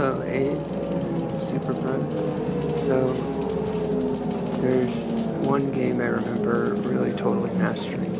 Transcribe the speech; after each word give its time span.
in 0.00 0.56
Super. 1.40 1.74
So 2.80 3.12
there's 4.62 4.94
one 5.44 5.70
game 5.72 6.00
I 6.00 6.06
remember 6.06 6.74
really 6.76 7.12
totally 7.12 7.50
mastering. 7.56 8.10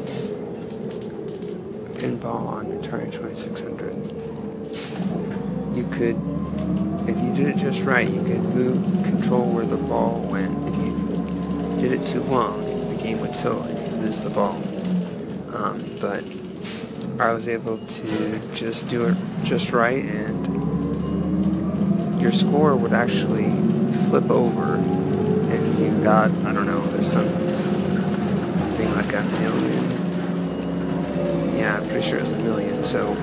Pinball 1.94 2.46
on 2.48 2.68
the 2.68 2.76
Atari 2.76 3.10
2600. 3.10 3.94
You 5.74 5.84
could, 5.84 6.16
if 7.08 7.16
you 7.18 7.34
did 7.34 7.46
it 7.48 7.56
just 7.56 7.82
right, 7.84 8.08
you 8.08 8.22
could 8.22 8.42
move, 8.54 9.04
control 9.04 9.46
where 9.50 9.64
the 9.64 9.78
ball 9.78 10.20
went. 10.20 10.52
If 10.68 10.74
you 10.76 10.92
did 11.80 11.92
it 11.98 12.06
too 12.06 12.22
long, 12.24 12.60
the 12.94 13.02
game 13.02 13.20
would 13.20 13.34
tilt 13.34 13.66
and 13.66 13.78
you'd 13.78 14.02
lose 14.02 14.20
the 14.20 14.28
ball. 14.28 14.56
Um, 15.56 15.82
but 15.98 16.24
I 17.18 17.32
was 17.32 17.48
able 17.48 17.78
to 17.78 18.40
just 18.54 18.86
do 18.88 19.06
it 19.06 19.16
just 19.44 19.72
right, 19.72 20.04
and 20.04 20.59
your 22.20 22.32
score 22.32 22.76
would 22.76 22.92
actually 22.92 23.50
flip 24.08 24.30
over 24.30 24.76
if 25.52 25.78
you 25.80 25.90
got, 26.02 26.30
I 26.44 26.52
don't 26.52 26.66
know, 26.66 27.00
something 27.00 28.94
like 28.94 29.12
a 29.12 29.22
million. 29.40 29.90
Yeah, 31.56 31.78
I'm 31.78 31.86
pretty 31.88 32.02
sure 32.02 32.18
it 32.18 32.22
was 32.22 32.32
a 32.32 32.38
million. 32.38 32.84
So 32.84 33.14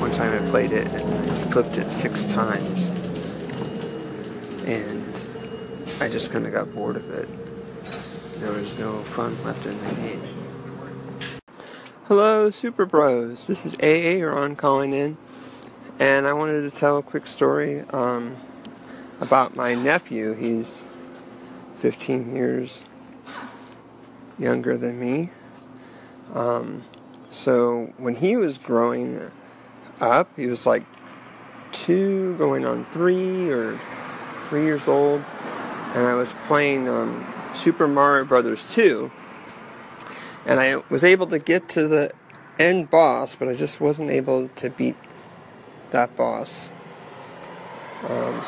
one 0.00 0.10
time 0.10 0.32
I 0.32 0.50
played 0.50 0.72
it 0.72 0.86
and 0.88 1.52
flipped 1.52 1.76
it 1.78 1.90
six 1.90 2.26
times, 2.26 2.88
and 4.66 5.26
I 6.00 6.08
just 6.08 6.30
kind 6.32 6.46
of 6.46 6.52
got 6.52 6.72
bored 6.74 6.96
of 6.96 7.10
it. 7.10 7.28
There 8.40 8.52
was 8.52 8.78
no 8.78 9.02
fun 9.02 9.36
left 9.44 9.66
in 9.66 9.78
the 9.84 9.94
game. 9.94 10.22
Hello, 12.06 12.50
Super 12.50 12.84
Bros. 12.84 13.46
This 13.46 13.64
is 13.64 13.74
AA 13.76 14.24
Ron 14.24 14.56
calling 14.56 14.92
in, 14.92 15.16
and 16.02 16.26
I 16.26 16.32
wanted 16.32 16.68
to 16.68 16.76
tell 16.76 16.98
a 16.98 17.02
quick 17.02 17.28
story 17.28 17.82
um, 17.90 18.36
about 19.20 19.54
my 19.54 19.76
nephew. 19.76 20.32
He's 20.32 20.88
15 21.78 22.34
years 22.34 22.82
younger 24.36 24.76
than 24.76 24.98
me. 24.98 25.30
Um, 26.34 26.82
so 27.30 27.92
when 27.98 28.16
he 28.16 28.34
was 28.34 28.58
growing 28.58 29.30
up, 30.00 30.28
he 30.34 30.48
was 30.48 30.66
like 30.66 30.82
two, 31.70 32.34
going 32.36 32.66
on 32.66 32.84
three 32.86 33.48
or 33.48 33.78
three 34.48 34.64
years 34.64 34.88
old, 34.88 35.22
and 35.94 36.04
I 36.04 36.14
was 36.14 36.32
playing 36.46 36.88
um, 36.88 37.32
Super 37.54 37.86
Mario 37.86 38.24
Brothers 38.24 38.66
2 38.74 39.08
and 40.46 40.58
I 40.58 40.82
was 40.90 41.04
able 41.04 41.28
to 41.28 41.38
get 41.38 41.68
to 41.68 41.86
the 41.86 42.10
end 42.58 42.90
boss, 42.90 43.36
but 43.36 43.46
I 43.46 43.54
just 43.54 43.80
wasn't 43.80 44.10
able 44.10 44.48
to 44.56 44.68
beat 44.68 44.96
that 45.92 46.16
boss. 46.16 46.70
Um, 48.08 48.42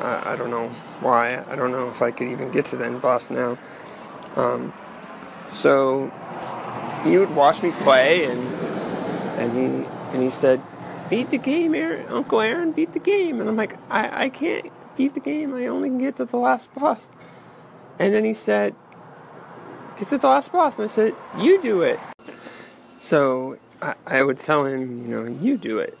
I, 0.00 0.32
I, 0.32 0.36
don't 0.36 0.50
know 0.50 0.68
why. 1.00 1.42
I 1.48 1.56
don't 1.56 1.72
know 1.72 1.88
if 1.88 2.00
I 2.00 2.10
could 2.10 2.28
even 2.28 2.52
get 2.52 2.66
to 2.66 2.76
the 2.76 2.86
end 2.86 3.02
boss 3.02 3.28
now. 3.28 3.58
Um, 4.36 4.72
so 5.52 6.12
he 7.04 7.18
would 7.18 7.34
watch 7.34 7.62
me 7.62 7.72
play, 7.72 8.24
and 8.24 8.40
and 9.40 9.52
he 9.52 9.86
and 10.12 10.22
he 10.22 10.30
said, 10.30 10.62
"Beat 11.10 11.30
the 11.30 11.38
game, 11.38 11.74
Aaron, 11.74 12.06
Uncle 12.08 12.40
Aaron. 12.40 12.72
Beat 12.72 12.92
the 12.92 13.00
game." 13.00 13.40
And 13.40 13.48
I'm 13.48 13.56
like, 13.56 13.76
"I 13.90 14.24
I 14.24 14.28
can't 14.28 14.70
beat 14.96 15.14
the 15.14 15.20
game. 15.20 15.54
I 15.54 15.66
only 15.66 15.88
can 15.88 15.98
get 15.98 16.16
to 16.16 16.24
the 16.24 16.36
last 16.36 16.72
boss." 16.74 17.06
And 17.98 18.14
then 18.14 18.24
he 18.24 18.32
said, 18.32 18.76
get 19.98 20.08
to 20.08 20.18
the 20.18 20.28
last 20.28 20.52
boss. 20.52 20.78
And 20.78 20.88
I 20.88 20.92
said, 20.92 21.14
you 21.36 21.60
do 21.60 21.82
it. 21.82 21.98
So 22.98 23.58
I, 23.82 23.94
I 24.06 24.22
would 24.22 24.38
tell 24.38 24.64
him, 24.64 25.02
you 25.02 25.08
know, 25.08 25.24
you 25.24 25.56
do 25.56 25.78
it. 25.78 25.98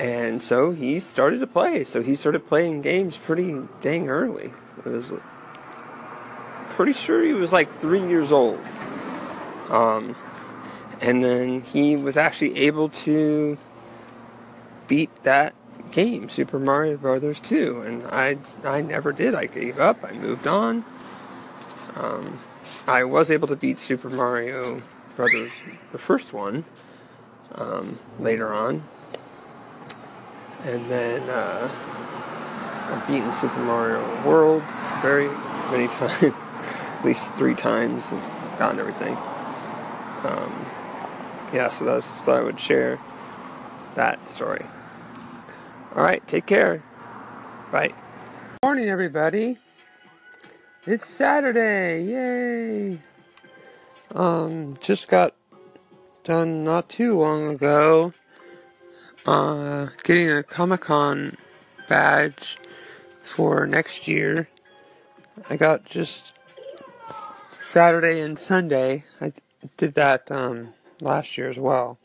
And 0.00 0.42
so 0.42 0.70
he 0.70 0.98
started 0.98 1.40
to 1.40 1.46
play. 1.46 1.84
So 1.84 2.02
he 2.02 2.16
started 2.16 2.46
playing 2.48 2.80
games 2.80 3.18
pretty 3.18 3.60
dang 3.82 4.08
early. 4.08 4.50
It 4.78 4.86
was 4.86 5.12
pretty 6.70 6.94
sure 6.94 7.22
he 7.22 7.34
was 7.34 7.52
like 7.52 7.78
three 7.80 8.00
years 8.08 8.32
old. 8.32 8.58
Um, 9.68 10.16
and 11.02 11.22
then 11.22 11.60
he 11.60 11.96
was 11.96 12.16
actually 12.16 12.56
able 12.60 12.88
to 12.88 13.58
beat 14.88 15.10
that 15.24 15.54
game, 15.90 16.30
Super 16.30 16.58
Mario 16.58 16.96
Brothers 16.96 17.38
2. 17.38 17.82
And 17.82 18.06
I, 18.06 18.38
I 18.64 18.80
never 18.80 19.12
did. 19.12 19.34
I 19.34 19.44
gave 19.44 19.78
up. 19.78 20.02
I 20.02 20.12
moved 20.12 20.46
on. 20.46 20.82
Um, 21.94 22.40
I 22.86 23.04
was 23.04 23.30
able 23.30 23.48
to 23.48 23.56
beat 23.56 23.78
Super 23.78 24.08
Mario 24.08 24.80
Brothers, 25.14 25.52
the 25.92 25.98
first 25.98 26.32
one, 26.32 26.64
um, 27.54 27.98
later 28.18 28.54
on. 28.54 28.84
And 30.64 30.84
then 30.90 31.22
uh, 31.30 31.70
I've 32.90 33.06
beaten 33.06 33.32
Super 33.32 33.60
Mario 33.60 34.00
Worlds 34.26 34.72
very 35.00 35.28
many 35.70 35.88
times, 35.94 36.22
at 36.22 37.04
least 37.04 37.34
three 37.36 37.54
times, 37.54 38.12
and 38.12 38.20
gotten 38.58 38.78
everything. 38.78 39.16
Um, 40.24 40.66
yeah, 41.52 41.68
so 41.70 41.84
that's 41.84 42.22
so 42.22 42.32
I 42.32 42.42
would 42.42 42.60
share 42.60 42.98
that 43.94 44.28
story. 44.28 44.64
All 45.96 46.02
right, 46.02 46.26
take 46.28 46.46
care. 46.46 46.82
Bye. 47.72 47.94
Morning, 48.62 48.88
everybody. 48.88 49.58
It's 50.86 51.06
Saturday! 51.06 52.02
Yay! 52.04 52.98
Um, 54.14 54.76
just 54.80 55.08
got 55.08 55.34
done 56.24 56.64
not 56.64 56.88
too 56.88 57.18
long 57.18 57.48
ago, 57.48 58.12
uh, 59.26 59.88
getting 60.02 60.30
a 60.30 60.42
Comic 60.42 60.82
Con 60.82 61.36
badge 61.88 62.58
for 63.22 63.66
next 63.66 64.08
year. 64.08 64.48
I 65.48 65.56
got 65.56 65.84
just 65.84 66.32
Saturday 67.60 68.20
and 68.20 68.38
Sunday. 68.38 69.04
I 69.20 69.32
did 69.76 69.94
that, 69.94 70.30
um, 70.30 70.74
last 71.00 71.38
year 71.38 71.48
as 71.48 71.58
well. 71.58 71.98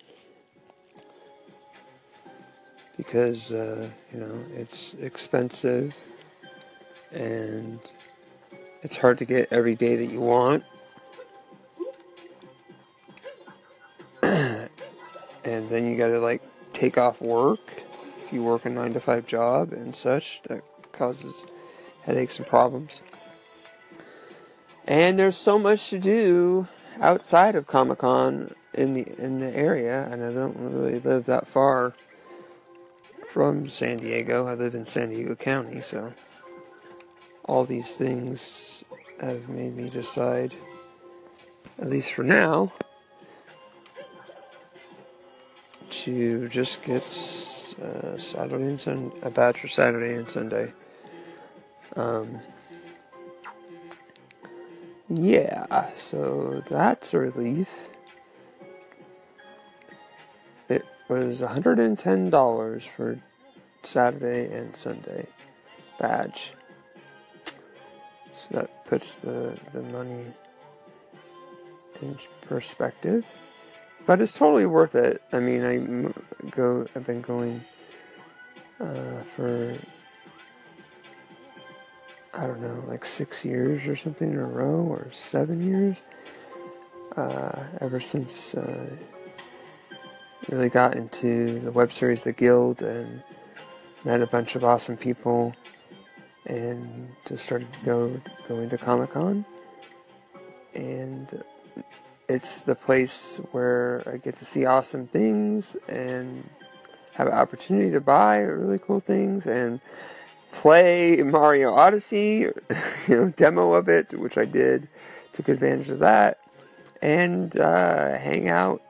Because, 2.97 3.51
uh, 3.51 3.89
you 4.13 4.19
know, 4.19 4.45
it's 4.55 4.93
expensive 4.95 5.93
and 7.11 7.79
it's 8.83 8.97
hard 8.97 9.17
to 9.17 9.25
get 9.25 9.47
every 9.51 9.75
day 9.75 9.95
that 9.95 10.05
you 10.05 10.21
want. 10.21 10.63
and 14.23 14.69
then 15.43 15.89
you 15.89 15.97
gotta 15.97 16.19
like 16.19 16.41
take 16.75 16.97
off 16.97 17.21
work 17.21 17.83
if 18.23 18.31
you 18.31 18.43
work 18.43 18.65
a 18.65 18.69
9 18.69 18.93
to 18.93 18.99
5 18.99 19.25
job 19.25 19.71
and 19.73 19.95
such. 19.95 20.41
That 20.43 20.61
causes 20.91 21.43
headaches 22.03 22.37
and 22.37 22.45
problems. 22.45 23.01
And 24.85 25.17
there's 25.17 25.37
so 25.37 25.57
much 25.57 25.89
to 25.89 25.97
do 25.97 26.67
outside 27.01 27.55
of 27.55 27.65
Comic 27.65 27.99
Con 27.99 28.51
in 28.73 28.93
the 28.93 29.05
in 29.17 29.39
the 29.39 29.55
area, 29.55 30.07
and 30.11 30.23
I 30.23 30.31
don't 30.31 30.57
really 30.57 30.99
live 30.99 31.25
that 31.25 31.47
far 31.47 31.93
from 33.29 33.67
San 33.67 33.97
Diego. 33.97 34.45
I 34.45 34.53
live 34.53 34.75
in 34.75 34.85
San 34.85 35.09
Diego 35.09 35.35
County, 35.35 35.81
so 35.81 36.13
all 37.45 37.65
these 37.65 37.97
things 37.97 38.83
have 39.19 39.49
made 39.49 39.75
me 39.75 39.89
decide, 39.89 40.53
at 41.79 41.89
least 41.89 42.13
for 42.13 42.23
now, 42.23 42.71
to 46.03 46.47
just 46.49 46.83
get 46.83 47.03
uh, 47.81 48.17
Saturday 48.17 48.65
and 48.65 48.79
Sun 48.79 49.11
a 49.21 49.29
batch 49.29 49.61
for 49.61 49.67
Saturday 49.67 50.15
and 50.15 50.29
Sunday. 50.29 50.73
Um, 51.95 52.39
yeah, 55.09 55.93
so 55.95 56.63
that's 56.69 57.13
a 57.13 57.19
relief. 57.19 57.89
It 60.67 60.85
was 61.07 61.41
$110 61.41 62.87
for 62.89 63.19
Saturday 63.83 64.51
and 64.53 64.75
Sunday 64.75 65.27
badge. 65.99 66.53
So 68.33 68.47
that 68.51 68.85
puts 68.85 69.15
the, 69.15 69.57
the 69.71 69.81
money 69.81 70.33
in 72.01 72.17
perspective. 72.41 73.25
But 74.05 74.21
it's 74.21 74.37
totally 74.37 74.65
worth 74.65 74.95
it. 74.95 75.21
I 75.31 75.39
mean, 75.39 75.63
I 75.63 76.49
go. 76.49 76.87
I've 76.95 77.05
been 77.05 77.21
going 77.21 77.63
uh, 78.79 79.23
for 79.35 79.77
I 82.33 82.47
don't 82.47 82.61
know, 82.61 82.83
like 82.87 83.05
six 83.05 83.45
years 83.45 83.87
or 83.87 83.95
something 83.95 84.31
in 84.31 84.37
a 84.37 84.45
row, 84.45 84.81
or 84.81 85.07
seven 85.11 85.65
years. 85.65 85.97
Uh, 87.15 87.67
ever 87.79 87.99
since 88.01 88.55
uh, 88.55 88.89
really 90.49 90.69
got 90.69 90.95
into 90.95 91.59
the 91.61 91.71
web 91.71 91.93
series 91.93 92.25
The 92.25 92.33
Guild 92.33 92.81
and 92.81 93.23
met 94.03 94.21
a 94.21 94.27
bunch 94.27 94.55
of 94.55 94.65
awesome 94.65 94.97
people 94.97 95.55
and 96.45 97.09
just 97.25 97.45
started 97.45 97.67
go 97.85 98.21
going 98.47 98.69
to 98.69 98.77
Comic 98.77 99.11
Con, 99.11 99.45
and 100.73 101.43
it's 102.27 102.63
the 102.63 102.75
place 102.75 103.39
where 103.51 104.03
I 104.05 104.17
get 104.17 104.35
to 104.37 104.45
see 104.45 104.65
awesome 104.65 105.07
things 105.07 105.77
and 105.87 106.49
have 107.13 107.27
an 107.27 107.33
opportunity 107.33 107.91
to 107.91 108.01
buy 108.01 108.39
really 108.39 108.79
cool 108.79 108.99
things 108.99 109.45
and 109.45 109.79
play 110.51 111.21
Mario 111.23 111.73
Odyssey, 111.73 112.47
you 113.07 113.15
know, 113.15 113.29
demo 113.35 113.73
of 113.73 113.87
it, 113.89 114.17
which 114.17 114.37
I 114.37 114.45
did, 114.45 114.87
took 115.33 115.49
advantage 115.49 115.89
of 115.89 115.99
that, 115.99 116.39
and 117.01 117.57
uh, 117.57 118.17
hang 118.17 118.49
out 118.49 118.81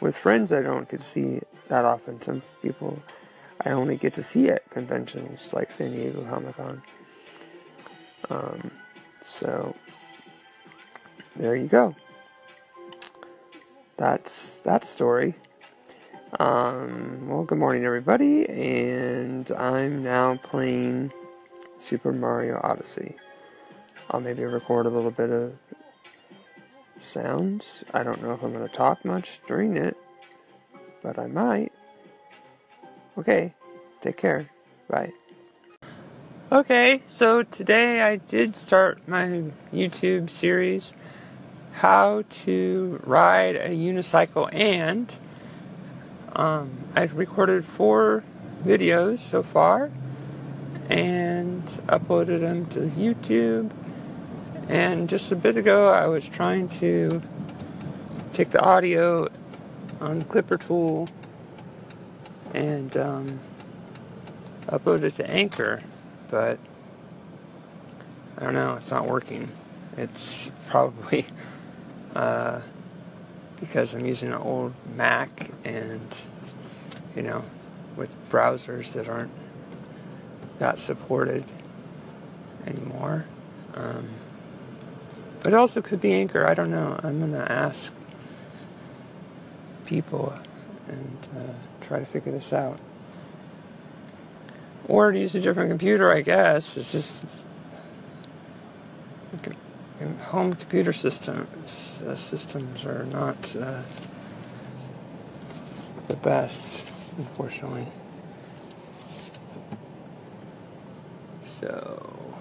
with 0.00 0.16
friends 0.16 0.52
I 0.52 0.62
don't 0.62 0.88
get 0.88 1.00
to 1.00 1.06
see 1.06 1.40
that 1.68 1.84
often. 1.84 2.22
Some 2.22 2.42
people 2.62 3.02
I 3.64 3.70
only 3.70 3.96
get 3.96 4.14
to 4.14 4.22
see 4.22 4.48
at 4.48 4.68
conventions 4.70 5.52
like 5.52 5.72
San 5.72 5.92
Diego 5.92 6.22
Comic 6.24 6.56
Con. 6.56 6.82
Um, 8.30 8.70
so 9.22 9.74
there 11.34 11.56
you 11.56 11.66
go. 11.66 11.94
That's 13.96 14.60
that 14.62 14.84
story. 14.84 15.34
Um, 16.38 17.28
well, 17.28 17.44
good 17.44 17.56
morning, 17.56 17.84
everybody, 17.86 18.46
and 18.46 19.50
I'm 19.52 20.02
now 20.02 20.36
playing 20.36 21.12
Super 21.78 22.12
Mario 22.12 22.60
Odyssey. 22.62 23.16
I'll 24.10 24.20
maybe 24.20 24.44
record 24.44 24.84
a 24.84 24.90
little 24.90 25.10
bit 25.10 25.30
of 25.30 25.54
sounds. 27.00 27.84
I 27.94 28.02
don't 28.02 28.22
know 28.22 28.32
if 28.32 28.42
I'm 28.42 28.52
going 28.52 28.68
to 28.68 28.74
talk 28.74 29.02
much 29.02 29.40
during 29.46 29.78
it, 29.78 29.96
but 31.02 31.18
I 31.18 31.26
might. 31.26 31.72
Okay, 33.16 33.54
take 34.02 34.18
care. 34.18 34.50
Bye. 34.88 35.12
Okay, 36.52 37.00
so 37.06 37.42
today 37.42 38.02
I 38.02 38.16
did 38.16 38.56
start 38.56 39.08
my 39.08 39.44
YouTube 39.72 40.28
series 40.28 40.92
How 41.76 42.24
to 42.30 43.02
Ride 43.04 43.56
a 43.56 43.68
Unicycle 43.68 44.48
and 44.50 45.12
um, 46.34 46.70
I've 46.94 47.14
recorded 47.18 47.66
four 47.66 48.24
videos 48.64 49.18
so 49.18 49.42
far 49.42 49.90
and 50.88 51.62
uploaded 51.86 52.40
them 52.40 52.64
to 52.70 52.78
YouTube. 52.78 53.72
And 54.70 55.06
just 55.06 55.30
a 55.32 55.36
bit 55.36 55.58
ago, 55.58 55.90
I 55.92 56.06
was 56.06 56.26
trying 56.26 56.70
to 56.80 57.20
take 58.32 58.48
the 58.48 58.60
audio 58.62 59.28
on 60.00 60.20
the 60.20 60.24
Clipper 60.24 60.56
tool 60.56 61.10
and 62.54 62.96
um, 62.96 63.40
upload 64.66 65.02
it 65.02 65.16
to 65.16 65.30
Anchor, 65.30 65.82
but 66.30 66.58
I 68.38 68.44
don't 68.44 68.54
know, 68.54 68.76
it's 68.76 68.90
not 68.90 69.06
working. 69.06 69.50
It's 69.98 70.50
probably 70.68 71.26
uh, 72.16 72.62
because 73.60 73.94
I'm 73.94 74.06
using 74.06 74.32
an 74.32 74.38
old 74.38 74.72
Mac 74.94 75.50
and, 75.64 76.16
you 77.14 77.22
know, 77.22 77.44
with 77.94 78.10
browsers 78.30 78.94
that 78.94 79.06
aren't 79.06 79.30
that 80.58 80.78
supported 80.78 81.44
anymore. 82.66 83.26
Um, 83.74 84.08
but 85.42 85.52
it 85.52 85.56
also 85.56 85.82
could 85.82 86.00
be 86.00 86.14
Anchor. 86.14 86.46
I 86.46 86.54
don't 86.54 86.70
know. 86.70 86.98
I'm 87.02 87.18
going 87.18 87.32
to 87.32 87.52
ask 87.52 87.92
people 89.84 90.32
and 90.88 91.28
uh, 91.36 91.52
try 91.82 91.98
to 91.98 92.06
figure 92.06 92.32
this 92.32 92.50
out. 92.50 92.78
Or 94.88 95.12
use 95.12 95.34
a 95.34 95.40
different 95.40 95.68
computer, 95.68 96.10
I 96.10 96.22
guess. 96.22 96.78
It's 96.78 96.90
just 96.90 97.22
home 100.00 100.54
computer 100.54 100.92
systems 100.92 102.02
uh, 102.06 102.14
systems 102.14 102.84
are 102.84 103.04
not 103.04 103.56
uh, 103.56 103.82
the 106.08 106.16
best, 106.16 106.86
unfortunately. 107.16 107.88
So, 111.46 112.34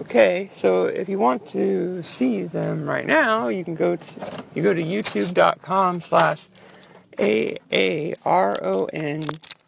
okay, 0.00 0.50
so 0.54 0.86
if 0.86 1.08
you 1.08 1.18
want 1.18 1.46
to 1.50 2.02
see 2.02 2.44
them 2.44 2.88
right 2.88 3.06
now, 3.06 3.48
you 3.48 3.64
can 3.64 3.74
go 3.74 3.96
to 3.96 4.44
you 4.54 4.62
go 4.62 4.72
to 4.72 4.82
youtube.com 4.82 6.00
slash 6.00 6.48
a 7.18 7.58
a 7.70 8.14
r 8.24 8.58
o 8.64 8.86
n 8.86 9.26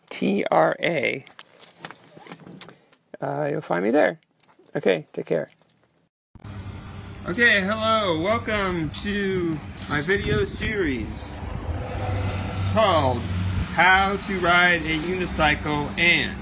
t 0.08 0.44
r 0.50 0.76
a. 0.80 1.24
Uh, 3.20 3.48
you'll 3.50 3.60
find 3.60 3.84
me 3.84 3.90
there. 3.90 4.18
Okay, 4.74 5.06
take 5.12 5.26
care. 5.26 5.50
Okay, 7.24 7.60
hello, 7.60 8.20
welcome 8.20 8.90
to 9.04 9.56
my 9.88 10.00
video 10.00 10.44
series 10.44 11.06
called 12.72 13.18
How 13.74 14.16
to 14.26 14.40
Ride 14.40 14.82
a 14.82 14.98
Unicycle 14.98 15.96
and. 15.96 16.36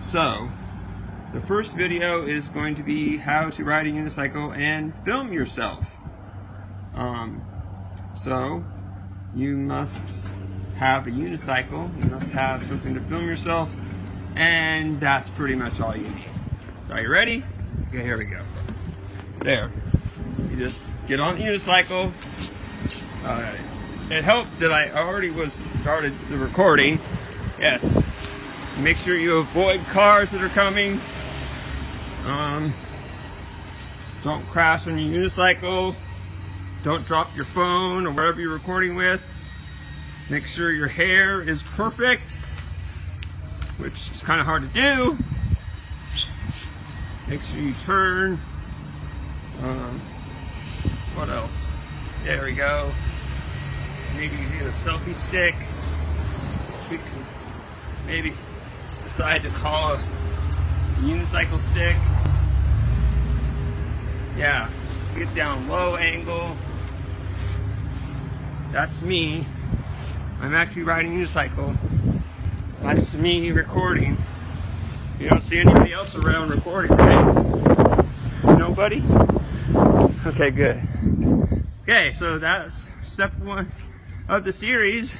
So, 0.00 0.50
the 1.32 1.40
first 1.40 1.74
video 1.74 2.26
is 2.26 2.48
going 2.48 2.74
to 2.74 2.82
be 2.82 3.16
how 3.16 3.48
to 3.50 3.62
ride 3.62 3.86
a 3.86 3.90
unicycle 3.90 4.56
and 4.56 4.92
film 5.04 5.32
yourself. 5.32 5.86
Um, 6.96 7.40
so, 8.16 8.64
you 9.36 9.56
must 9.56 10.02
have 10.74 11.06
a 11.06 11.10
unicycle, 11.10 11.96
you 12.02 12.10
must 12.10 12.32
have 12.32 12.64
something 12.64 12.92
to 12.94 13.00
film 13.02 13.24
yourself, 13.24 13.70
and 14.34 15.00
that's 15.00 15.30
pretty 15.30 15.54
much 15.54 15.80
all 15.80 15.96
you 15.96 16.08
need. 16.08 16.28
So, 16.88 16.94
are 16.94 17.02
you 17.02 17.08
ready? 17.08 17.44
Okay, 17.88 18.02
here 18.02 18.18
we 18.18 18.24
go. 18.24 18.42
There. 19.40 19.70
You 20.50 20.56
just 20.56 20.80
get 21.06 21.20
on 21.20 21.38
the 21.38 21.44
unicycle. 21.44 22.12
Uh, 23.24 23.52
it 24.10 24.24
helped 24.24 24.58
that 24.60 24.72
I 24.72 24.90
already 24.90 25.30
was 25.30 25.62
started 25.80 26.14
the 26.28 26.38
recording. 26.38 26.98
Yes. 27.58 28.02
Make 28.78 28.96
sure 28.96 29.16
you 29.16 29.38
avoid 29.38 29.80
cars 29.86 30.30
that 30.32 30.42
are 30.42 30.48
coming. 30.50 31.00
Um, 32.24 32.74
don't 34.22 34.46
crash 34.48 34.86
on 34.86 34.98
your 34.98 35.24
unicycle. 35.24 35.94
Don't 36.82 37.06
drop 37.06 37.34
your 37.36 37.44
phone 37.46 38.06
or 38.06 38.10
whatever 38.10 38.40
you're 38.40 38.52
recording 38.52 38.94
with. 38.94 39.20
Make 40.30 40.46
sure 40.46 40.72
your 40.72 40.88
hair 40.88 41.42
is 41.42 41.62
perfect, 41.62 42.36
which 43.78 44.10
is 44.10 44.22
kind 44.22 44.40
of 44.40 44.46
hard 44.46 44.62
to 44.62 44.68
do. 44.68 45.18
Make 47.28 47.42
sure 47.42 47.60
you 47.60 47.74
turn 47.84 48.40
um, 49.62 50.00
what 51.14 51.28
else? 51.28 51.68
There 52.24 52.44
we 52.44 52.54
go. 52.54 52.90
Maybe 54.16 54.36
you 54.36 54.48
need 54.48 54.62
a 54.62 54.70
selfie 54.70 55.14
stick. 55.14 55.54
We 56.90 56.98
can 56.98 57.26
maybe 58.06 58.32
decide 59.02 59.42
to 59.42 59.48
call 59.50 59.94
a 59.94 59.98
unicycle 61.00 61.60
stick. 61.60 61.96
Yeah, 64.36 64.70
get 65.14 65.34
down 65.34 65.68
low 65.68 65.96
angle. 65.96 66.56
That's 68.72 69.02
me. 69.02 69.46
I'm 70.40 70.54
actually 70.54 70.82
riding 70.82 71.20
a 71.20 71.24
unicycle. 71.26 71.76
That's 72.82 73.14
me 73.14 73.50
recording. 73.50 74.16
You 75.18 75.28
don't 75.28 75.42
see 75.42 75.60
anybody 75.60 75.92
else 75.92 76.14
around 76.16 76.50
recording, 76.50 76.96
right? 76.96 78.04
Nobody? 78.44 79.02
Okay, 80.26 80.50
good. 80.50 80.80
Okay, 81.82 82.14
so 82.14 82.38
that's 82.38 82.88
step 83.02 83.38
one 83.40 83.70
of 84.26 84.42
the 84.42 84.54
series, 84.54 85.14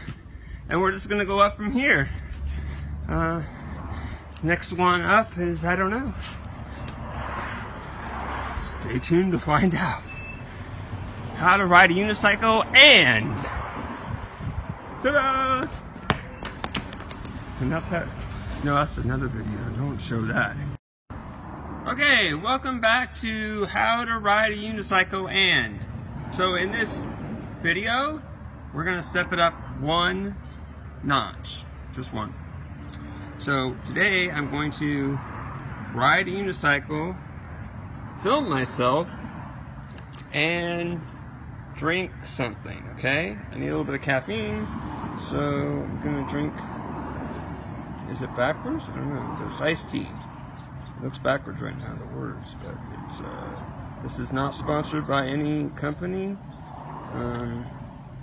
and 0.70 0.80
we're 0.80 0.92
just 0.92 1.10
gonna 1.10 1.26
go 1.26 1.38
up 1.38 1.58
from 1.58 1.72
here. 1.72 2.08
Uh, 3.06 3.42
next 4.42 4.72
one 4.72 5.02
up 5.02 5.36
is, 5.36 5.62
I 5.62 5.76
don't 5.76 5.90
know. 5.90 6.14
Stay 8.58 8.98
tuned 8.98 9.32
to 9.32 9.38
find 9.38 9.74
out 9.74 10.04
how 11.34 11.58
to 11.58 11.66
ride 11.66 11.90
a 11.90 11.94
unicycle 11.94 12.64
and 12.74 13.36
ta-da! 15.02 15.68
And 17.60 17.70
that's 17.70 17.88
that. 17.90 18.08
No, 18.64 18.74
that's 18.74 18.96
another 18.96 19.28
video. 19.28 19.58
Don't 19.76 19.98
show 19.98 20.22
that. 20.22 20.56
Okay, 21.86 22.32
welcome 22.32 22.80
back 22.80 23.14
to 23.16 23.66
how 23.66 24.06
to 24.06 24.16
ride 24.16 24.52
a 24.52 24.56
unicycle 24.56 25.30
and. 25.30 25.86
So 26.32 26.54
in 26.54 26.72
this 26.72 27.06
video, 27.62 28.22
we're 28.72 28.84
gonna 28.84 29.02
step 29.02 29.34
it 29.34 29.38
up 29.38 29.52
one 29.80 30.34
notch, 31.02 31.62
just 31.94 32.10
one. 32.10 32.32
So 33.38 33.76
today 33.84 34.30
I'm 34.30 34.50
going 34.50 34.72
to 34.72 35.18
ride 35.94 36.26
a 36.26 36.30
unicycle, 36.30 37.14
film 38.22 38.48
myself, 38.48 39.06
and 40.32 41.02
drink 41.76 42.12
something, 42.24 42.82
okay? 42.96 43.36
I 43.52 43.58
need 43.58 43.66
a 43.66 43.76
little 43.76 43.84
bit 43.84 43.96
of 43.96 44.00
caffeine, 44.00 44.66
so 45.28 45.36
I'm 45.36 46.00
gonna 46.02 46.26
drink, 46.30 46.54
is 48.10 48.22
it 48.22 48.34
backwards? 48.34 48.84
I 48.88 48.96
don't 48.96 49.10
know, 49.10 49.36
there's 49.38 49.60
iced 49.60 49.90
tea 49.90 50.08
looks 51.04 51.18
backwards 51.18 51.60
right 51.60 51.78
now, 51.78 51.94
the 51.94 52.18
words, 52.18 52.56
but 52.62 52.74
it's, 53.08 53.20
uh, 53.20 54.02
this 54.02 54.18
is 54.18 54.32
not 54.32 54.54
sponsored 54.54 55.06
by 55.06 55.26
any 55.26 55.68
company. 55.76 56.36
Um, 57.12 57.66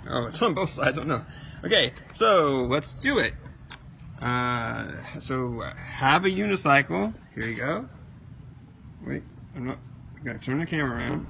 Oh, 0.08 0.26
it's 0.26 0.42
on 0.42 0.54
both 0.54 0.70
sides. 0.70 0.88
I 0.88 0.92
don't 0.92 1.08
know. 1.08 1.24
Okay, 1.64 1.92
so 2.12 2.64
let's 2.64 2.92
do 2.92 3.18
it. 3.18 3.34
Uh, 4.20 4.90
so 5.20 5.60
have 5.60 6.24
a 6.24 6.28
unicycle. 6.28 7.14
Here 7.34 7.46
you 7.46 7.56
go. 7.56 7.88
Wait, 9.06 9.22
I'm 9.56 9.66
not. 9.66 9.78
I 10.20 10.24
gotta 10.24 10.38
turn 10.38 10.58
the 10.58 10.66
camera 10.66 10.98
around. 10.98 11.26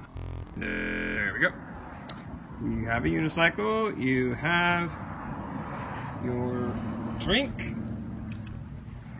There 0.57 1.33
we 1.33 1.39
go. 1.39 1.49
You 2.63 2.85
have 2.85 3.05
a 3.05 3.09
unicycle. 3.09 3.99
You 3.99 4.33
have 4.33 4.91
your 6.23 6.75
drink, 7.19 7.75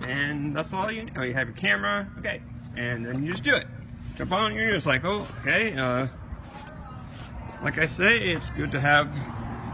and 0.02 0.56
that's 0.56 0.74
all 0.74 0.92
you. 0.92 1.08
Oh, 1.16 1.22
you 1.24 1.34
have 1.34 1.48
your 1.48 1.56
camera. 1.56 2.10
Okay, 2.20 2.42
and 2.76 3.06
then 3.06 3.24
you 3.24 3.32
just 3.32 3.44
do 3.44 3.56
it. 3.56 3.68
Jump 4.16 4.32
on 4.32 4.54
your 4.54 4.68
unicycle. 4.68 5.26
Okay. 5.42 5.74
Uh, 5.76 6.08
like 7.64 7.78
I 7.78 7.88
say, 7.88 8.18
it's 8.20 8.50
good 8.52 8.72
to 8.74 8.80
have 8.80 9.10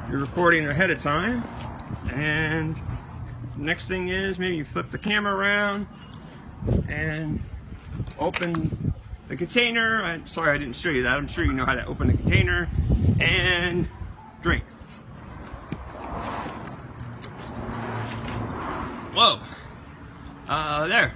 your 0.09 0.19
recording 0.19 0.67
ahead 0.67 0.91
of 0.91 1.01
time. 1.01 1.43
And 2.13 2.79
next 3.57 3.87
thing 3.87 4.09
is 4.09 4.39
maybe 4.39 4.55
you 4.55 4.65
flip 4.65 4.91
the 4.91 4.97
camera 4.97 5.35
around 5.35 5.87
and 6.87 7.41
open 8.17 8.93
the 9.27 9.35
container. 9.35 10.01
I'm 10.03 10.27
sorry 10.27 10.55
I 10.55 10.57
didn't 10.57 10.75
show 10.75 10.89
you 10.89 11.03
that. 11.03 11.17
I'm 11.17 11.27
sure 11.27 11.43
you 11.43 11.53
know 11.53 11.65
how 11.65 11.75
to 11.75 11.85
open 11.85 12.07
the 12.07 12.13
container 12.13 12.69
and 13.19 13.87
drink. 14.41 14.63
Whoa. 19.13 19.39
Uh, 20.49 20.87
there. 20.87 21.13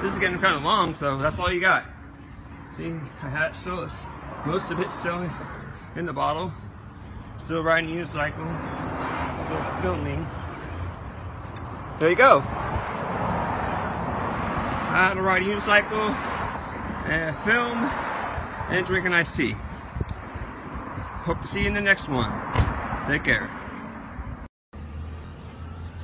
This 0.00 0.12
is 0.12 0.18
getting 0.20 0.38
kind 0.38 0.54
of 0.54 0.62
long, 0.62 0.94
so 0.94 1.18
that's 1.18 1.40
all 1.40 1.52
you 1.52 1.60
got. 1.60 1.84
See, 2.76 2.90
I 3.22 3.28
had 3.28 3.50
it 3.50 3.56
still, 3.56 3.88
most 4.46 4.70
of 4.70 4.78
it 4.78 4.92
still 4.92 5.28
in 5.96 6.06
the 6.06 6.12
bottle. 6.12 6.52
Still 7.44 7.64
riding 7.64 7.90
a 7.90 8.04
unicycle. 8.04 8.46
Still 9.46 9.82
filming. 9.82 10.24
There 11.98 12.08
you 12.08 12.14
go. 12.14 12.40
How 14.88 15.12
to 15.12 15.20
ride 15.20 15.42
a 15.42 15.46
unicycle, 15.46 16.14
and 17.06 17.36
film, 17.38 17.76
and 18.70 18.86
drink 18.86 19.04
an 19.06 19.14
iced 19.14 19.36
tea. 19.36 19.56
Hope 21.24 21.42
to 21.42 21.48
see 21.48 21.62
you 21.62 21.66
in 21.66 21.74
the 21.74 21.80
next 21.80 22.08
one. 22.08 22.30
Take 23.08 23.24
care. 23.24 23.50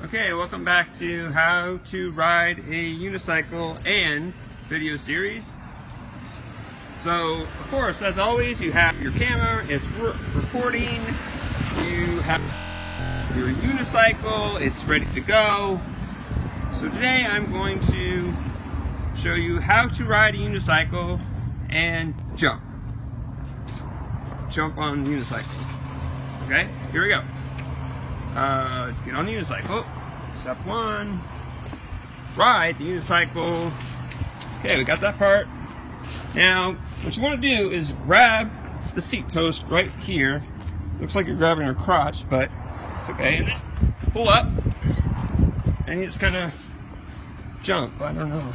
Okay, 0.04 0.32
welcome 0.32 0.64
back 0.64 0.99
to 0.99 1.30
how 1.30 1.78
to 1.87 2.11
ride 2.11 2.59
a 2.59 2.97
unicycle 2.97 3.78
and 3.87 4.35
video 4.68 4.97
series. 4.97 5.49
So, 7.04 7.42
of 7.42 7.68
course, 7.71 8.02
as 8.02 8.18
always, 8.18 8.61
you 8.61 8.73
have 8.73 9.00
your 9.00 9.12
camera, 9.12 9.64
it's 9.68 9.87
re 9.92 10.12
recording, 10.35 10.99
you 11.85 12.21
have 12.23 12.42
your 13.37 13.47
unicycle, 13.50 14.61
it's 14.61 14.85
ready 14.87 15.06
to 15.14 15.21
go. 15.21 15.80
So 16.80 16.88
today 16.88 17.25
I'm 17.25 17.52
going 17.52 17.78
to 17.92 18.35
show 19.16 19.35
you 19.35 19.61
how 19.61 19.87
to 19.87 20.04
ride 20.04 20.35
a 20.35 20.38
unicycle 20.38 21.21
and 21.71 22.12
jump. 22.35 22.61
Jump 24.50 24.78
on 24.78 25.06
unicycle. 25.06 25.47
Okay, 26.47 26.68
here 26.90 27.02
we 27.02 27.09
go. 27.09 27.23
Uh, 28.35 28.93
get 29.05 29.15
on 29.15 29.27
the 29.27 29.35
unicycle. 29.35 29.87
Step 30.35 30.65
one, 30.67 31.21
ride 32.37 32.79
the 32.79 32.85
unicycle. 32.85 33.73
Okay, 34.61 34.77
we 34.77 34.85
got 34.85 35.01
that 35.01 35.19
part. 35.19 35.47
Now, 36.35 36.73
what 37.03 37.17
you 37.17 37.23
want 37.23 37.43
to 37.43 37.57
do 37.57 37.71
is 37.71 37.93
grab 37.93 38.51
the 38.95 39.03
seat 39.03 39.29
post 39.29 39.65
right 39.69 39.91
here. 40.01 40.45
Looks 41.01 41.15
like 41.15 41.27
you're 41.27 41.37
grabbing 41.37 41.67
your 41.67 41.75
crotch, 41.75 42.29
but 42.29 42.51
it's 43.01 43.11
okay. 43.11 43.39
And 43.39 43.53
pull 44.12 44.29
up, 44.29 44.47
and 45.87 46.01
you 46.01 46.07
just 46.07 46.21
kind 46.21 46.37
of 46.37 46.55
jump. 47.62 48.01
I 48.01 48.12
don't 48.12 48.31
know. 48.31 48.55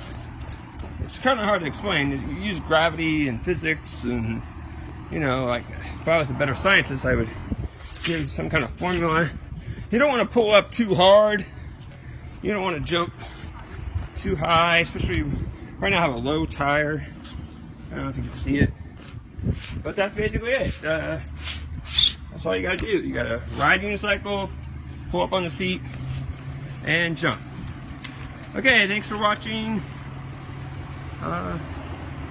It's 1.01 1.17
kind 1.19 1.39
of 1.39 1.45
hard 1.45 1.61
to 1.61 1.67
explain. 1.67 2.11
You 2.11 2.35
use 2.41 2.59
gravity 2.61 3.27
and 3.27 3.43
physics, 3.43 4.05
and 4.05 4.41
you 5.11 5.19
know, 5.19 5.45
like 5.45 5.65
if 6.01 6.07
I 6.07 6.17
was 6.17 6.29
a 6.29 6.33
better 6.33 6.55
scientist, 6.55 7.05
I 7.05 7.15
would 7.15 7.29
give 8.03 8.31
some 8.31 8.49
kind 8.49 8.63
of 8.63 8.71
formula. 8.71 9.29
You 9.89 9.99
don't 9.99 10.09
want 10.09 10.21
to 10.21 10.33
pull 10.33 10.51
up 10.51 10.71
too 10.71 10.93
hard. 10.95 11.45
You 12.41 12.51
don't 12.51 12.61
want 12.61 12.75
to 12.75 12.81
jump 12.81 13.13
too 14.17 14.35
high, 14.35 14.79
especially 14.79 15.21
right 15.79 15.89
now 15.89 15.99
I 15.99 16.01
have 16.01 16.13
a 16.13 16.17
low 16.17 16.45
tire. 16.45 17.05
I 17.91 17.95
don't 17.95 18.03
know 18.03 18.09
if 18.09 18.17
you 18.17 18.23
can 18.23 18.37
see 18.37 18.57
it. 18.57 18.73
But 19.83 19.95
that's 19.95 20.13
basically 20.13 20.51
it. 20.51 20.73
Uh, 20.83 21.19
that's 22.31 22.45
all 22.45 22.55
you 22.55 22.63
gotta 22.63 22.77
do. 22.77 22.87
You 22.87 23.13
gotta 23.13 23.41
ride 23.55 23.81
unicycle, 23.81 24.49
pull 25.09 25.21
up 25.21 25.31
on 25.31 25.43
the 25.43 25.49
seat, 25.49 25.81
and 26.83 27.17
jump. 27.17 27.41
Okay, 28.55 28.87
thanks 28.87 29.07
for 29.07 29.17
watching. 29.17 29.81
Uh, 31.21 31.57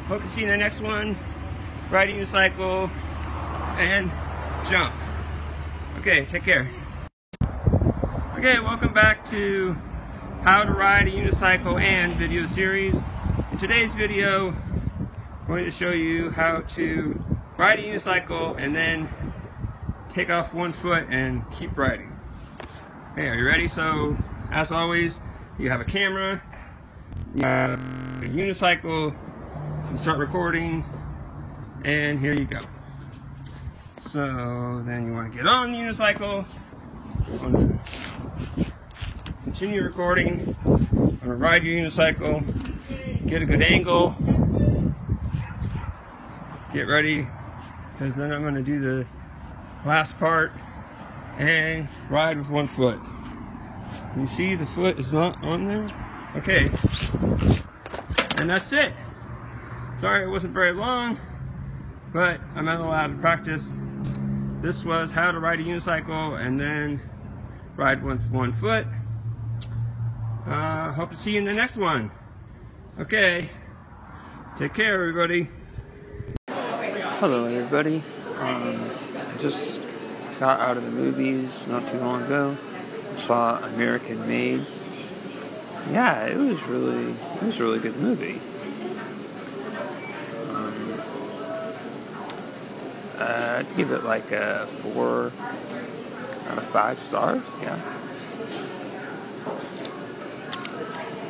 hope 0.09 0.23
to 0.23 0.29
see 0.29 0.43
you 0.43 0.47
in 0.47 0.53
the 0.53 0.59
next 0.59 0.81
one. 0.81 1.17
Ride 1.91 2.11
unicycle 2.11 2.91
and 3.79 4.11
jump. 4.69 4.95
Okay, 5.99 6.27
take 6.27 6.45
care. 6.45 6.69
Okay, 8.37 8.61
welcome 8.61 8.93
back 8.93 9.27
to 9.31 9.73
how 10.43 10.63
to 10.63 10.71
ride 10.71 11.09
a 11.09 11.11
unicycle 11.11 11.81
and 11.81 12.13
video 12.17 12.45
series. 12.45 13.03
In 13.51 13.57
today's 13.57 13.95
video, 13.95 14.51
I'm 14.51 15.47
going 15.47 15.65
to 15.65 15.71
show 15.71 15.91
you 15.91 16.31
how 16.31 16.61
to 16.61 17.25
ride 17.57 17.79
a 17.79 17.83
unicycle 17.83 18.55
and 18.61 18.77
then 18.77 19.09
take 20.11 20.29
off 20.29 20.53
one 20.53 20.75
foot 20.75 21.07
and 21.09 21.51
keep 21.53 21.79
riding. 21.79 22.15
Okay, 23.13 23.27
are 23.27 23.37
you 23.37 23.47
ready? 23.47 23.69
So, 23.69 24.19
as 24.51 24.71
always, 24.71 25.19
you 25.59 25.71
have 25.71 25.81
a 25.81 25.87
camera, 25.87 26.43
you 27.35 27.43
have 27.43 27.81
a 28.23 28.29
unicycle, 28.29 29.17
you 29.91 29.97
start 29.97 30.19
recording, 30.19 30.85
and 31.87 32.21
here 32.21 32.35
you 32.35 32.45
go. 32.45 32.61
So, 34.11 34.83
then 34.85 35.07
you 35.07 35.15
want 35.15 35.33
to 35.33 35.39
get 35.39 35.47
on 35.47 35.73
the 35.73 35.79
unicycle, 35.79 36.45
continue 39.45 39.83
recording. 39.83 40.57
I'm 40.65 41.19
gonna 41.19 41.35
ride 41.35 41.65
your 41.65 41.85
unicycle, 41.85 42.45
get 43.27 43.43
a 43.43 43.47
good 43.47 43.63
angle, 43.63 44.15
get 46.73 46.83
ready, 46.83 47.27
because 47.93 48.15
then 48.15 48.33
I'm 48.33 48.43
gonna 48.43 48.63
do 48.63 48.79
the 48.81 49.07
last 49.85 50.17
part 50.19 50.53
and 51.39 51.89
ride 52.09 52.39
with 52.39 52.49
one 52.49 52.69
foot. 52.69 53.01
You 54.17 54.27
see 54.27 54.55
the 54.55 54.67
foot 54.67 54.99
is 54.99 55.13
not 55.13 55.43
on 55.43 55.67
there? 55.67 55.89
Okay. 56.37 56.71
And 58.37 58.49
that's 58.49 58.73
it. 58.73 58.93
Sorry 60.01 60.25
it 60.25 60.29
wasn't 60.29 60.53
very 60.53 60.73
long, 60.73 61.19
but 62.13 62.41
I'm 62.55 62.67
not 62.67 62.81
allowed 62.81 63.09
to 63.09 63.17
practice. 63.17 63.79
This 64.63 64.85
was 64.85 65.11
how 65.11 65.33
to 65.33 65.41
ride 65.41 65.61
a 65.61 65.65
unicycle 65.65 66.41
and 66.41 66.59
then 66.59 67.01
ride 67.77 68.03
with 68.03 68.31
one 68.31 68.53
foot. 68.55 68.87
Uh, 70.47 70.93
hope 70.93 71.11
to 71.11 71.17
see 71.17 71.33
you 71.33 71.39
in 71.39 71.45
the 71.45 71.53
next 71.53 71.77
one. 71.77 72.11
Okay. 72.99 73.49
Take 74.59 74.73
care, 74.75 74.95
everybody. 74.95 75.49
Hello, 76.49 77.45
everybody. 77.45 78.03
Um, 78.39 78.91
I 79.15 79.37
just 79.39 79.81
got 80.41 80.61
out 80.61 80.77
of 80.77 80.85
the 80.85 80.91
movies 80.91 81.67
not 81.67 81.87
too 81.89 81.99
long 81.99 82.23
ago. 82.23 82.57
Saw 83.17 83.59
American 83.65 84.27
Made. 84.27 84.65
Yeah, 85.91 86.27
it 86.27 86.37
was 86.37 86.63
really, 86.65 87.11
it 87.11 87.43
was 87.43 87.61
a 87.61 87.63
really 87.63 87.79
good 87.79 87.97
movie. 87.97 88.41
Um, 90.51 91.01
uh, 93.19 93.57
I'd 93.59 93.77
give 93.77 93.93
it 93.93 94.05
like 94.05 94.33
a 94.33 94.67
four 94.67 95.33
out 96.49 96.59
of 96.59 96.65
five 96.65 96.99
stars. 96.99 97.43
Yeah. 97.63 97.79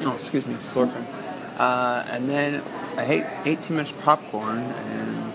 Oh, 0.03 0.15
excuse 0.15 0.47
me, 0.47 0.55
slurping. 0.55 1.07
Uh, 1.59 2.05
and 2.09 2.29
then 2.29 2.63
I 2.97 3.05
hate, 3.05 3.25
ate 3.45 3.63
too 3.63 3.75
much 3.75 3.99
popcorn, 4.01 4.59
and 4.59 5.33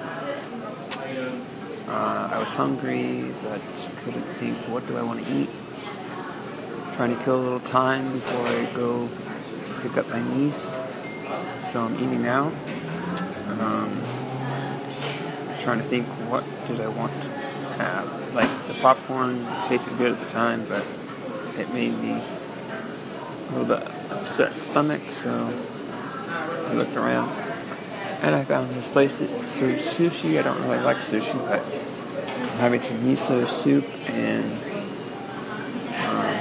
uh, 1.87 2.29
I 2.31 2.37
was 2.39 2.51
hungry, 2.53 3.31
but 3.43 3.59
couldn't 4.03 4.23
think, 4.35 4.57
what 4.69 4.87
do 4.87 4.97
I 4.97 5.01
want 5.01 5.25
to 5.25 5.33
eat? 5.33 5.49
Trying 6.93 7.17
to 7.17 7.23
kill 7.23 7.39
a 7.39 7.43
little 7.43 7.59
time 7.59 8.11
before 8.13 8.47
I 8.47 8.65
go 8.75 9.09
pick 9.81 9.97
up 9.97 10.07
my 10.09 10.21
niece. 10.35 10.73
So 11.71 11.83
I'm 11.83 11.95
eating 11.95 12.27
out. 12.27 12.53
Um, 13.59 14.01
trying 15.61 15.77
to 15.77 15.83
think, 15.83 16.07
what 16.29 16.43
did 16.67 16.79
I 16.81 16.87
want 16.87 17.13
to 17.23 17.40
have? 17.81 18.35
Like, 18.35 18.67
the 18.67 18.73
popcorn 18.75 19.45
tasted 19.67 19.97
good 19.97 20.13
at 20.13 20.19
the 20.19 20.29
time, 20.29 20.65
but 20.67 20.85
it 21.57 21.73
made 21.73 21.97
me 21.99 22.11
a 22.11 23.51
little 23.51 23.65
bit 23.65 23.87
upset 24.11 24.53
stomach, 24.61 25.01
so 25.11 25.31
I 26.67 26.73
looked 26.73 26.95
around 26.95 27.29
and 28.21 28.35
I 28.35 28.43
found 28.43 28.69
this 28.71 28.87
place 28.87 29.17
that 29.17 29.29
serves 29.41 29.83
sushi. 29.83 30.39
I 30.39 30.43
don't 30.43 30.61
really 30.61 30.83
like 30.83 30.97
sushi, 30.97 31.37
but 31.47 31.59
I'm 31.59 32.59
having 32.59 32.81
some 32.81 32.97
miso 32.99 33.47
soup 33.47 33.85
and 34.07 34.45
um, 35.95 36.35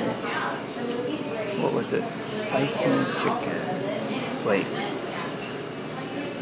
what 1.62 1.72
was 1.72 1.92
it? 1.92 2.04
Spicy 2.22 2.84
chicken 3.20 3.60
plate. 4.42 4.89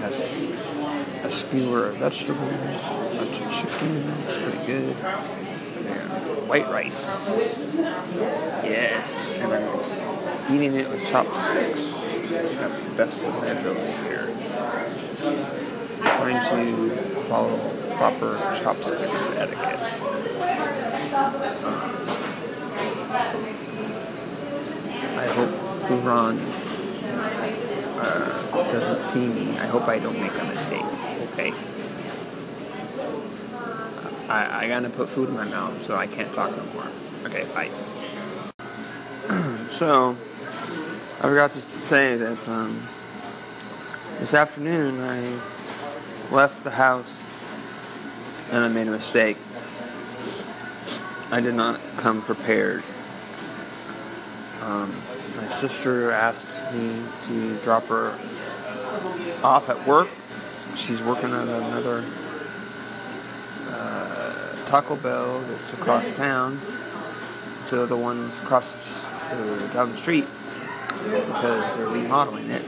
Has 0.08 1.24
a 1.24 1.30
skewer 1.30 1.88
of 1.88 1.96
vegetables, 1.96 2.40
a 2.40 3.14
bunch 3.14 3.40
of 3.40 3.52
chicken. 3.52 4.10
It's 4.26 4.38
pretty 4.42 4.66
good. 4.66 4.96
And 5.86 6.48
white 6.48 6.68
rice. 6.70 7.22
Yes, 8.64 9.32
and 9.32 9.52
I'm 9.52 10.54
eating 10.54 10.74
it 10.76 10.88
with 10.88 11.06
chopsticks. 11.06 12.14
Got 12.56 12.72
the 12.82 12.90
best 12.96 13.24
of 13.24 13.34
my 13.34 13.48
ability 13.48 13.92
here. 14.04 14.28
Trying 16.00 16.40
to 16.50 16.90
follow 17.28 17.58
proper 17.96 18.38
chopsticks 18.62 19.28
etiquette. 19.36 19.80
I 25.18 25.26
hope 25.34 25.52
Huron 25.88 26.38
doesn't 28.72 29.04
see 29.04 29.26
me. 29.26 29.58
I 29.58 29.66
hope 29.66 29.88
I 29.88 29.98
don't 29.98 30.20
make 30.20 30.32
a 30.32 30.44
mistake. 30.44 30.84
Okay. 31.32 31.52
I, 34.28 34.64
I 34.64 34.68
gotta 34.68 34.90
put 34.90 35.08
food 35.08 35.30
in 35.30 35.34
my 35.34 35.48
mouth, 35.48 35.80
so 35.80 35.96
I 35.96 36.06
can't 36.06 36.32
talk 36.34 36.54
no 36.54 36.64
more. 36.74 36.86
Okay, 37.24 37.46
bye. 37.54 37.68
so, 39.70 40.16
I 41.18 41.22
forgot 41.22 41.52
to 41.52 41.60
say 41.62 42.16
that 42.16 42.48
um, 42.48 42.82
this 44.20 44.34
afternoon 44.34 45.00
I 45.00 45.40
left 46.34 46.62
the 46.64 46.70
house 46.70 47.24
and 48.52 48.64
I 48.64 48.68
made 48.68 48.88
a 48.88 48.90
mistake. 48.90 49.38
I 51.30 51.40
did 51.40 51.54
not 51.54 51.80
come 51.96 52.20
prepared. 52.22 52.82
Um, 54.62 54.94
my 55.36 55.48
sister 55.48 56.10
asked 56.10 56.57
me 56.72 57.02
to 57.26 57.56
drop 57.64 57.84
her 57.86 58.10
off 59.42 59.68
at 59.68 59.86
work. 59.86 60.08
She's 60.76 61.02
working 61.02 61.30
at 61.30 61.48
another 61.48 62.04
uh, 63.68 64.66
Taco 64.66 64.96
Bell 64.96 65.40
that's 65.40 65.72
across 65.74 66.10
town 66.12 66.60
to 67.68 67.86
the 67.86 67.96
ones 67.96 68.36
across 68.42 68.74
uh, 69.30 69.70
down 69.72 69.90
the 69.90 69.96
street 69.96 70.24
because 71.04 71.76
they're 71.76 71.88
remodeling 71.88 72.50
it. 72.50 72.64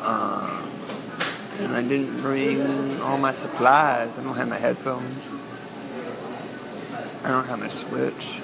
Um, 0.00 0.70
and 1.58 1.72
I 1.72 1.82
didn't 1.82 2.20
bring 2.20 3.00
all 3.00 3.18
my 3.18 3.32
supplies. 3.32 4.16
I 4.18 4.22
don't 4.22 4.36
have 4.36 4.48
my 4.48 4.58
headphones. 4.58 5.26
I 7.24 7.28
don't 7.28 7.46
have 7.46 7.58
my 7.58 7.68
switch. 7.68 8.40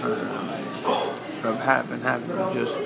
So 0.00 1.58
I've 1.60 1.88
been 1.88 2.00
having 2.00 2.28
to 2.28 2.50
just 2.54 2.76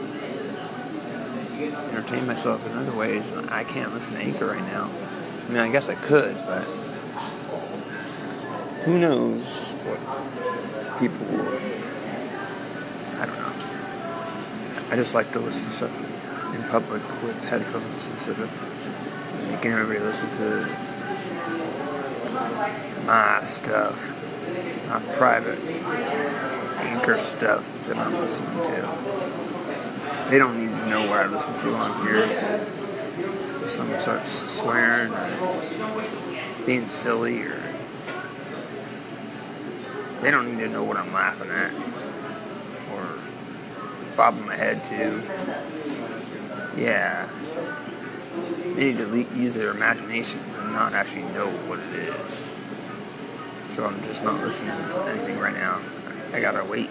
entertain 1.91 2.27
myself 2.27 2.67
in 2.67 2.73
other 2.73 2.93
ways. 2.93 3.29
I 3.49 3.65
can't 3.65 3.93
listen 3.93 4.15
to 4.15 4.21
Anchor 4.21 4.47
right 4.47 4.63
now. 4.63 4.91
I 5.47 5.49
mean, 5.49 5.59
I 5.59 5.71
guess 5.71 5.89
I 5.89 5.95
could, 5.95 6.35
but 6.47 6.63
who 8.85 8.99
knows 8.99 9.73
what 9.73 9.99
people. 10.99 11.27
will. 11.27 11.59
I 13.21 13.27
don't 13.27 13.39
know. 13.39 13.53
I 14.91 14.97
just 14.97 15.15
like 15.15 15.31
to 15.33 15.39
listen 15.39 15.65
to 15.67 15.71
stuff 15.71 16.55
in 16.55 16.63
public 16.65 17.03
with 17.23 17.43
headphones 17.45 18.07
instead 18.07 18.41
of 18.41 18.51
making 19.51 19.73
everybody 19.73 20.01
listen 20.01 20.31
to 20.39 20.67
my 23.07 23.45
stuff, 23.45 23.99
my 24.89 25.01
private 25.15 25.59
anchor 26.93 27.19
stuff 27.21 27.65
that 27.87 27.97
I'm 27.97 28.15
listening 28.15 28.51
to. 28.51 30.29
They 30.29 30.39
don't 30.39 30.59
need 30.61 30.71
to 30.79 30.87
know 30.87 31.09
what 31.09 31.21
I 31.21 31.27
listen 31.27 31.55
to 31.61 31.75
on 31.75 32.07
here. 32.07 32.25
If 33.65 33.71
someone 33.71 34.01
starts 34.01 34.31
swearing 34.59 35.13
or 35.13 36.05
being 36.67 36.89
silly 36.91 37.43
or 37.43 37.63
they 40.21 40.31
don't 40.31 40.55
need 40.55 40.63
to 40.63 40.69
know 40.69 40.85
what 40.85 40.97
I'm 40.99 41.13
laughing 41.13 41.51
at 41.51 41.73
or 42.93 43.19
bobbing 44.17 44.47
my 44.47 44.57
head 44.57 44.85
to. 44.85 45.23
Yeah. 46.81 47.29
They 48.75 48.85
need 48.85 48.99
to 48.99 49.07
le- 49.07 49.37
use 49.37 49.55
their 49.55 49.71
imaginations 49.71 50.57
and 50.57 50.73
not 50.73 50.93
actually 50.93 51.23
know 51.23 51.49
what 51.67 51.79
it 51.79 51.95
is. 51.95 52.45
So 53.75 53.87
I'm 53.87 54.03
just 54.05 54.23
not 54.23 54.41
listening 54.43 54.77
to 54.77 55.03
anything 55.05 55.39
right 55.39 55.55
now. 55.55 55.81
I 56.33 56.41
gotta 56.41 56.65
wait 56.65 56.89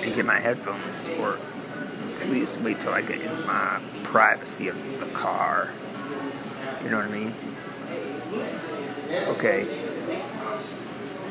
and 0.00 0.14
get 0.14 0.26
my 0.26 0.38
headphones 0.38 1.08
or 1.18 1.38
at 2.20 2.28
least 2.28 2.60
wait 2.60 2.80
till 2.80 2.92
I 2.92 3.00
get 3.00 3.20
in 3.20 3.46
my 3.46 3.80
privacy 4.04 4.68
of 4.68 5.00
the 5.00 5.06
car. 5.06 5.70
You 6.84 6.90
know 6.90 6.98
what 6.98 7.06
I 7.06 7.10
mean? 7.10 7.34
Okay. 9.10 9.66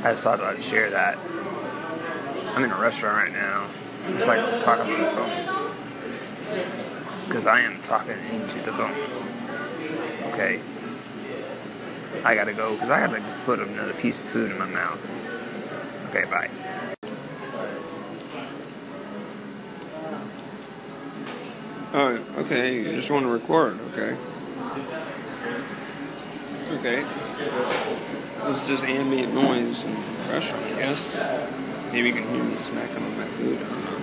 I 0.04 0.12
just 0.12 0.24
thought 0.24 0.42
I'd 0.42 0.64
share 0.64 0.90
that. 0.90 1.18
I'm 2.56 2.64
in 2.64 2.72
a 2.72 2.80
restaurant 2.80 3.18
right 3.18 3.34
now. 3.34 3.68
It's 4.08 4.26
like 4.26 4.64
talking 4.64 4.94
on 4.94 5.02
the 5.02 5.10
phone. 5.12 5.76
Because 7.28 7.46
I 7.46 7.62
am 7.62 7.82
talking 7.84 8.18
into 8.32 8.60
the 8.62 8.72
phone. 8.72 8.96
Okay. 10.34 10.60
I 12.24 12.34
gotta 12.34 12.54
go 12.54 12.74
because 12.74 12.90
I 12.90 13.06
gotta 13.06 13.24
put 13.46 13.60
another 13.60 13.94
piece 13.94 14.18
of 14.20 14.26
food 14.26 14.52
in 14.52 14.58
my 14.58 14.66
mouth. 14.66 15.00
Okay, 16.10 16.26
bye. 16.30 16.50
Oh, 21.98 22.20
okay. 22.40 22.76
You 22.76 22.92
just 22.98 23.10
want 23.10 23.26
to 23.26 23.32
record, 23.32 23.80
okay? 23.94 24.18
Okay. 26.74 27.06
This 28.44 28.62
is 28.62 28.68
just 28.68 28.84
ambient 28.84 29.34
noise 29.34 29.82
and 29.86 29.96
restaurant, 30.28 30.66
I 30.66 30.76
guess. 30.76 31.16
Maybe 31.94 32.10
you 32.10 32.14
can 32.16 32.28
hear 32.28 32.44
me 32.44 32.56
smacking 32.56 32.98
on 32.98 33.18
my 33.18 33.24
food. 33.24 33.60
I 33.62 33.64
don't 33.70 33.84
know. 33.86 34.00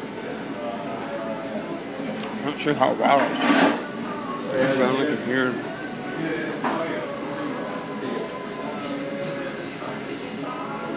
I'm 2.39 2.45
not 2.47 2.59
sure 2.59 2.73
how 2.73 2.95
loud 2.95 3.21
I 3.21 3.29
should. 3.35 3.77
But 4.53 4.79
I 4.79 4.83
only 4.89 5.07
can 5.15 5.27
hear. 5.27 5.53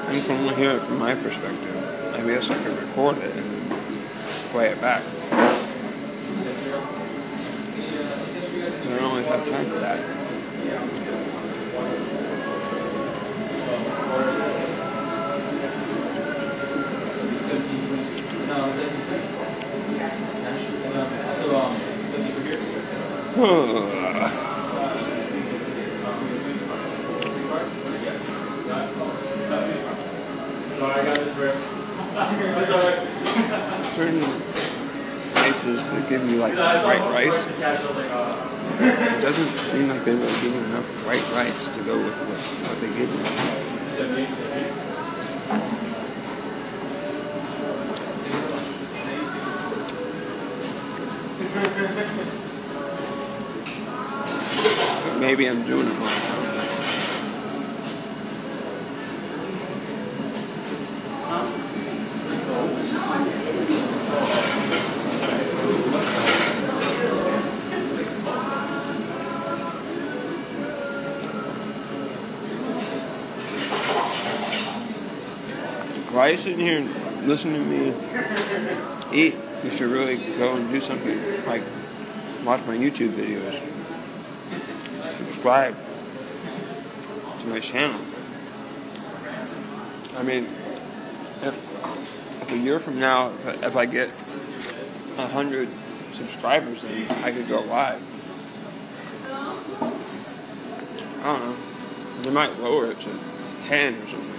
I 0.08 0.10
can 0.22 0.32
only 0.32 0.56
hear 0.56 0.72
it 0.72 0.82
from 0.84 1.00
my 1.00 1.14
perspective. 1.14 2.14
I 2.16 2.22
guess 2.26 2.50
I 2.50 2.64
could 2.64 2.78
record 2.82 3.18
it 3.18 3.36
and 3.36 3.70
play 4.52 4.70
it 4.70 4.80
back. 4.80 5.04
I 8.96 8.98
don't 8.98 9.10
always 9.10 9.26
have 9.26 9.46
time 9.50 9.66
for 9.66 9.80
that. 9.80 10.00
Certain 33.96 34.22
places 35.34 35.84
that 35.84 36.08
give 36.08 36.32
you 36.32 36.38
like 36.38 36.56
white 36.56 37.02
rice. 37.12 37.46
Uh, 37.46 38.55
It 38.78 39.22
doesn't 39.22 39.48
seem 39.72 39.88
like 39.88 40.04
they're 40.04 40.16
really 40.16 40.42
giving 40.42 40.64
enough 40.66 40.86
white 41.06 41.24
rice 41.34 41.70
to 41.70 41.84
go 41.84 41.98
with 41.98 42.18
what, 42.28 42.38
what 42.68 42.82
they 42.82 42.90
give 42.90 43.10
you. 43.10 43.20
Maybe 55.20 55.48
I'm 55.48 55.64
doing 55.66 55.88
it 55.88 56.00
wrong. 56.00 56.25
Why 76.26 76.30
are 76.30 76.34
you 76.34 76.40
sitting 76.40 76.60
here 76.60 76.80
and 76.80 77.28
listening 77.28 77.54
to 77.54 77.70
me 77.70 77.94
eat? 79.14 79.36
You 79.64 79.70
should 79.70 79.92
really 79.92 80.18
go 80.40 80.56
and 80.56 80.68
do 80.72 80.80
something 80.80 81.46
like 81.46 81.62
watch 82.44 82.66
my 82.66 82.76
YouTube 82.76 83.10
videos. 83.10 83.62
Subscribe 85.18 85.76
to 87.42 87.46
my 87.46 87.60
channel. 87.60 88.02
I 90.18 90.24
mean, 90.24 90.46
if, 91.44 92.42
if 92.42 92.52
a 92.54 92.58
year 92.58 92.80
from 92.80 93.00
now, 93.00 93.32
if 93.62 93.76
I, 93.76 93.86
get 93.86 94.10
a 95.20 95.28
hundred 95.28 95.70
subscribers, 96.12 96.82
then 96.82 97.08
I 97.24 97.32
could 97.34 97.48
go 97.48 97.62
live. 97.62 98.02
I 101.22 101.24
don't 101.24 101.40
know. 101.40 101.56
They 102.24 102.32
might 102.32 102.60
lower 102.62 102.88
it 102.88 103.00
to 103.02 103.12
ten 103.68 104.02
or 104.02 104.08
something. 104.08 104.36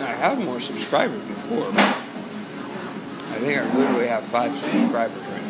I 0.00 0.12
have 0.28 0.44
more 0.44 0.60
subscribers 0.60 1.22
before, 1.22 1.68
I 1.68 3.38
think 3.40 3.58
I 3.58 3.74
literally 3.74 4.08
have 4.08 4.24
five 4.24 4.54
subscribers 4.58 5.22
right 5.22 5.42
now. 5.42 5.48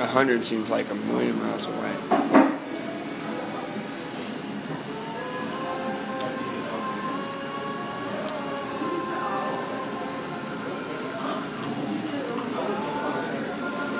A 0.00 0.06
hundred 0.06 0.44
seems 0.44 0.70
like 0.70 0.88
a 0.90 0.94
million 0.94 1.36
miles 1.40 1.66
away. 1.66 1.92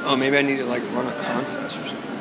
Oh, 0.04 0.16
maybe 0.16 0.36
I 0.36 0.42
need 0.42 0.58
to 0.58 0.66
like 0.66 0.82
run 0.92 1.08
a 1.08 1.12
contest 1.24 1.78
or 1.80 1.88
something. 1.88 2.11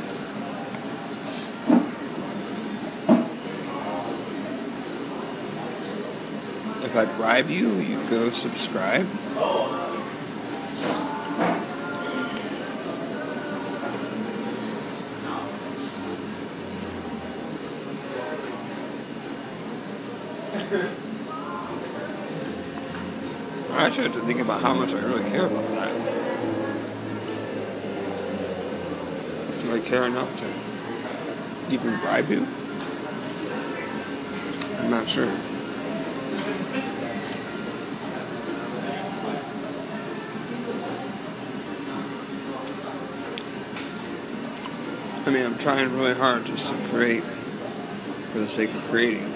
If 6.91 6.97
I 6.97 7.05
bribe 7.05 7.49
you, 7.49 7.69
you 7.75 8.03
go 8.09 8.31
subscribe. 8.31 9.07
I 23.71 23.85
actually 23.85 24.03
have 24.03 24.13
to 24.15 24.19
think 24.25 24.41
about 24.41 24.61
how 24.61 24.73
much 24.73 24.93
I 24.93 24.99
really 24.99 25.23
care 25.29 25.45
about 25.45 25.65
that. 25.69 25.95
Do 29.61 29.73
I 29.73 29.79
care 29.79 30.03
enough 30.03 30.37
to 30.41 31.73
even 31.73 31.97
bribe 32.01 32.29
you? 32.29 32.45
I'm 34.81 34.91
not 34.91 35.07
sure. 35.07 35.31
I 45.23 45.29
mean, 45.29 45.45
I'm 45.45 45.57
trying 45.59 45.95
really 45.95 46.15
hard 46.15 46.45
just 46.45 46.71
to 46.71 46.77
create 46.87 47.23
for 47.23 48.39
the 48.39 48.47
sake 48.47 48.73
of 48.73 48.81
creating. 48.89 49.31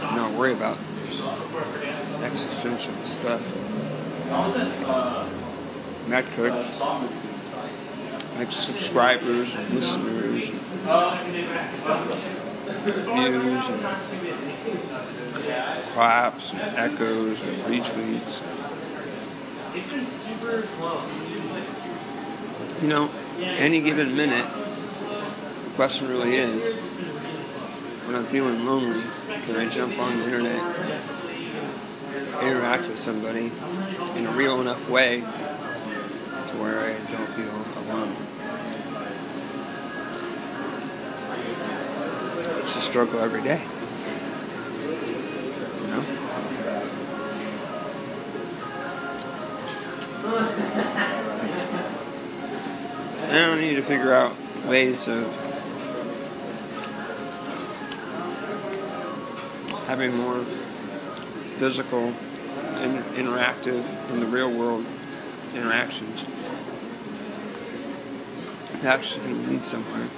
Not 0.00 0.32
worry 0.32 0.52
about 0.52 0.78
existential 2.22 2.94
stuff. 3.04 3.42
Metrics, 6.08 6.80
like 8.38 8.50
subscribers, 8.50 9.54
and 9.54 9.74
listeners, 9.74 10.48
and 10.48 10.58
views, 13.04 13.68
and 13.68 13.82
claps, 15.92 16.52
and 16.52 16.76
echoes, 16.76 17.42
and 17.46 17.56
retweets. 17.64 18.42
You 22.82 22.88
know, 22.88 23.10
any 23.42 23.80
given 23.80 24.16
minute, 24.16 24.46
the 25.64 25.70
question 25.74 26.08
really 26.08 26.36
is, 26.36 26.72
when 28.06 28.16
I'm 28.16 28.24
feeling 28.26 28.64
lonely, 28.64 29.02
can 29.44 29.56
I 29.56 29.68
jump 29.68 29.98
on 29.98 30.18
the 30.18 30.24
internet, 30.24 30.60
interact 32.42 32.82
with 32.82 32.98
somebody 32.98 33.50
in 34.16 34.26
a 34.26 34.30
real 34.32 34.60
enough 34.60 34.88
way 34.88 35.20
to 35.20 36.56
where 36.58 36.80
I 36.80 36.92
don't 37.10 37.28
feel 37.30 37.54
alone? 37.82 38.14
It's 42.62 42.76
a 42.76 42.80
struggle 42.80 43.20
every 43.20 43.42
day. 43.42 43.62
I 53.36 53.58
need 53.58 53.74
to 53.76 53.82
figure 53.82 54.12
out 54.12 54.36
ways 54.66 55.08
of 55.08 55.24
having 59.86 60.16
more 60.16 60.44
physical 61.56 62.12
and 62.76 63.04
interactive 63.16 63.84
in 64.10 64.20
the 64.20 64.26
real 64.26 64.50
world 64.50 64.84
interactions. 65.54 66.24
Actually 68.84 69.24
going 69.26 69.44
to 69.44 69.50
lead 69.50 69.64
somewhere. 69.64 70.08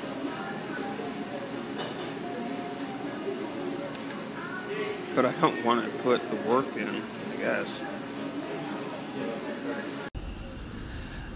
But 5.15 5.25
I 5.25 5.33
don't 5.41 5.65
want 5.65 5.85
to 5.85 5.91
put 5.99 6.21
the 6.31 6.37
work 6.49 6.77
in, 6.77 6.89
I 6.89 7.37
guess. 7.37 7.83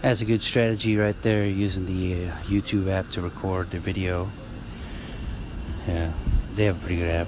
That's 0.01 0.19
a 0.21 0.25
good 0.25 0.41
strategy 0.41 0.97
right 0.97 1.15
there, 1.21 1.45
using 1.45 1.85
the 1.85 2.27
uh, 2.27 2.33
YouTube 2.45 2.89
app 2.89 3.11
to 3.11 3.21
record 3.21 3.69
the 3.69 3.77
video. 3.77 4.31
Yeah, 5.87 6.11
they 6.55 6.65
have 6.65 6.77
a 6.77 6.79
pretty 6.79 6.95
good 6.95 7.11
app. 7.11 7.27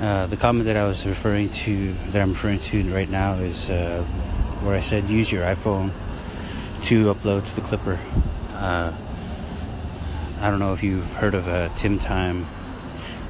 Uh, 0.00 0.24
the 0.24 0.38
comment 0.38 0.64
that 0.64 0.78
I 0.78 0.86
was 0.86 1.06
referring 1.06 1.50
to, 1.50 1.92
that 2.12 2.22
I'm 2.22 2.30
referring 2.30 2.60
to 2.60 2.82
right 2.94 3.10
now, 3.10 3.34
is 3.34 3.68
uh, 3.68 4.02
where 4.62 4.74
I 4.74 4.80
said 4.80 5.10
use 5.10 5.30
your 5.30 5.44
iPhone 5.44 5.90
to 6.84 7.12
upload 7.12 7.46
to 7.46 7.54
the 7.56 7.60
Clipper. 7.60 7.98
Uh, 8.54 8.94
I 10.40 10.48
don't 10.48 10.60
know 10.60 10.72
if 10.72 10.82
you've 10.82 11.12
heard 11.12 11.34
of 11.34 11.46
uh, 11.46 11.68
Tim 11.74 11.98
Time. 11.98 12.46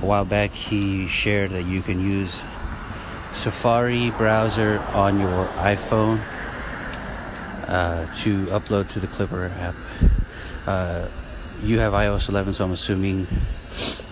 A 0.03 0.07
while 0.07 0.25
back, 0.25 0.53
he 0.53 1.09
shared 1.09 1.51
that 1.51 1.65
you 1.65 1.83
can 1.83 1.99
use 2.01 2.45
Safari 3.33 4.13
browser 4.13 4.79
on 4.95 5.19
your 5.19 5.47
iPhone 5.57 6.23
uh, 7.71 8.05
to 8.17 8.47
upload 8.47 8.89
to 8.91 9.01
the 9.01 9.07
Clipper 9.07 9.51
app. 9.59 9.75
Uh, 10.67 11.07
you 11.63 11.79
have 11.79 11.93
iOS 11.93 12.29
11, 12.29 12.55
so 12.55 12.65
I'm 12.65 12.73
assuming 12.73 13.27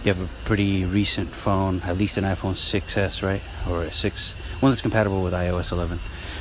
you 0.04 0.14
have 0.14 0.20
a 0.20 0.28
pretty 0.46 0.84
recent 0.84 1.28
phone, 1.28 1.82
at 1.84 1.98
least 1.98 2.16
an 2.16 2.24
iPhone 2.24 2.54
6s, 2.54 3.22
right? 3.22 3.42
Or 3.68 3.82
a 3.82 3.92
6, 3.92 4.32
one 4.60 4.70
that's 4.70 4.80
compatible 4.80 5.22
with 5.22 5.32
iOS 5.32 5.72
11. 5.72 5.98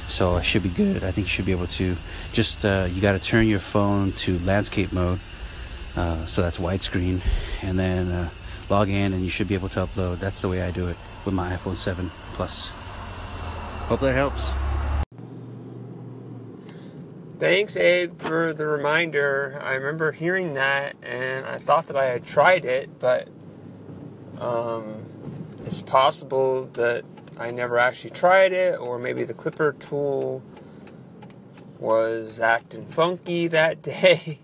So 0.07 0.37
it 0.37 0.45
should 0.45 0.63
be 0.63 0.69
good. 0.69 1.03
I 1.03 1.11
think 1.11 1.27
you 1.27 1.31
should 1.31 1.45
be 1.45 1.51
able 1.51 1.67
to 1.67 1.95
just, 2.31 2.63
uh, 2.63 2.87
you 2.89 3.01
got 3.01 3.13
to 3.13 3.19
turn 3.19 3.47
your 3.47 3.59
phone 3.59 4.11
to 4.13 4.39
landscape 4.39 4.93
mode. 4.93 5.19
Uh, 5.95 6.23
so 6.25 6.41
that's 6.41 6.59
widescreen. 6.59 7.21
And 7.63 7.77
then 7.77 8.09
uh, 8.09 8.29
log 8.69 8.89
in 8.89 9.13
and 9.13 9.23
you 9.23 9.29
should 9.29 9.47
be 9.47 9.55
able 9.55 9.69
to 9.69 9.79
upload. 9.79 10.19
That's 10.19 10.39
the 10.39 10.47
way 10.47 10.61
I 10.61 10.71
do 10.71 10.87
it 10.87 10.97
with 11.25 11.33
my 11.33 11.51
iPhone 11.51 11.75
7 11.75 12.09
Plus. 12.33 12.69
Hope 13.89 14.01
that 14.01 14.13
helps. 14.13 14.53
Thanks, 17.39 17.77
Abe, 17.77 18.19
for 18.19 18.51
the 18.51 18.65
reminder. 18.65 19.59
I 19.61 19.75
remember 19.75 20.11
hearing 20.11 20.55
that, 20.55 20.95
and 21.03 21.45
I 21.45 21.59
thought 21.59 21.85
that 21.85 21.95
I 21.95 22.05
had 22.05 22.25
tried 22.25 22.65
it, 22.65 22.97
but 22.97 23.27
um, 24.39 25.05
it's 25.63 25.83
possible 25.83 26.65
that 26.73 27.05
I 27.37 27.51
never 27.51 27.77
actually 27.77 28.09
tried 28.09 28.53
it, 28.53 28.79
or 28.79 28.97
maybe 28.97 29.23
the 29.23 29.35
Clipper 29.35 29.73
tool 29.73 30.41
was 31.77 32.39
acting 32.39 32.87
funky 32.87 33.47
that 33.49 33.81
day, 33.83 34.39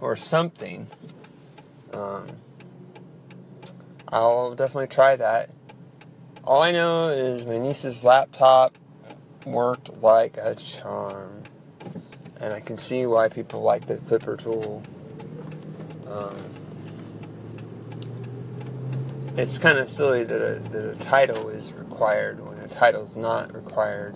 or 0.00 0.14
something. 0.14 0.86
Um, 1.92 2.28
I'll 4.06 4.54
definitely 4.54 4.86
try 4.86 5.16
that. 5.16 5.50
All 6.44 6.62
I 6.62 6.70
know 6.70 7.08
is 7.08 7.44
my 7.44 7.58
niece's 7.58 8.04
laptop 8.04 8.78
worked 9.44 10.00
like 10.00 10.36
a 10.36 10.54
charm 10.54 11.42
and 12.40 12.52
I 12.52 12.60
can 12.60 12.78
see 12.78 13.06
why 13.06 13.28
people 13.28 13.62
like 13.62 13.86
the 13.86 13.98
Clipper 13.98 14.36
tool. 14.36 14.82
Um, 16.10 16.36
it's 19.36 19.58
kind 19.58 19.78
of 19.78 19.88
silly 19.88 20.24
that 20.24 20.42
a, 20.42 20.58
that 20.70 20.90
a 20.90 20.96
title 20.96 21.48
is 21.50 21.72
required 21.72 22.44
when 22.44 22.58
a 22.58 22.68
title 22.68 23.02
is 23.02 23.16
not 23.16 23.54
required 23.54 24.14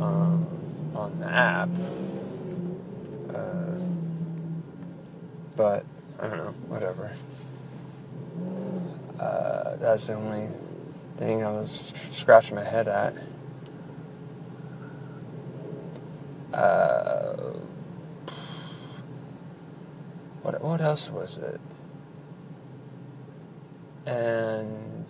um, 0.00 0.46
on 0.94 1.18
the 1.18 1.26
app. 1.26 1.68
Uh, 3.34 3.78
but 5.56 5.84
I 6.20 6.28
don't 6.28 6.38
know, 6.38 6.54
whatever. 6.68 7.10
Uh, 9.18 9.76
that's 9.76 10.06
the 10.06 10.14
only 10.14 10.48
thing 11.16 11.44
I 11.44 11.50
was 11.50 11.92
scratching 12.12 12.56
my 12.56 12.64
head 12.64 12.88
at. 12.88 13.14
Uh, 16.54 17.52
what 20.42 20.62
what 20.62 20.80
else 20.80 21.10
was 21.10 21.38
it? 21.38 21.60
And 24.06 25.06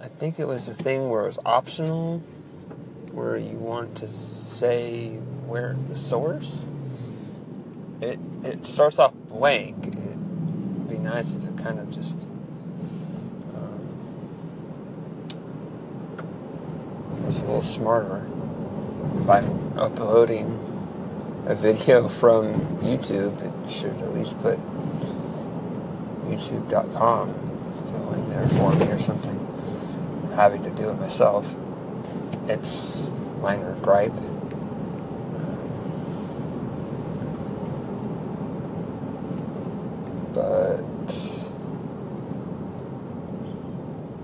I 0.00 0.08
think 0.08 0.40
it 0.40 0.48
was 0.48 0.66
the 0.66 0.74
thing 0.74 1.08
where 1.08 1.22
it 1.22 1.26
was 1.26 1.38
optional, 1.46 2.18
where 3.12 3.36
you 3.36 3.56
want 3.56 3.96
to 3.98 4.08
say 4.08 5.10
where 5.46 5.76
the 5.88 5.96
source. 5.96 6.66
It 8.00 8.18
it 8.42 8.66
starts 8.66 8.98
off 8.98 9.14
blank. 9.28 9.86
It'd 9.86 10.88
be 10.88 10.98
nice 10.98 11.34
if 11.34 11.44
it 11.44 11.56
kind 11.58 11.78
of 11.78 11.92
just. 11.92 12.16
um, 13.54 13.84
was 17.24 17.38
a 17.40 17.44
little 17.44 17.62
smarter 17.62 18.26
if 19.20 19.28
I'm 19.28 19.78
uploading 19.78 20.58
a 21.46 21.54
video 21.54 22.08
from 22.20 22.54
YouTube, 22.78 23.42
it 23.42 23.70
should 23.70 23.96
at 24.02 24.14
least 24.14 24.40
put 24.40 24.58
youtube.com 26.28 27.44
in 28.14 28.28
there 28.30 28.48
for 28.48 28.72
me 28.74 28.86
or 28.86 28.98
something. 28.98 29.38
I'm 30.24 30.32
having 30.32 30.62
to 30.64 30.70
do 30.70 30.90
it 30.90 31.00
myself. 31.00 31.46
It's 32.48 33.10
minor 33.40 33.74
gripe. 33.76 34.12
Um, 34.12 34.30
but 40.32 40.80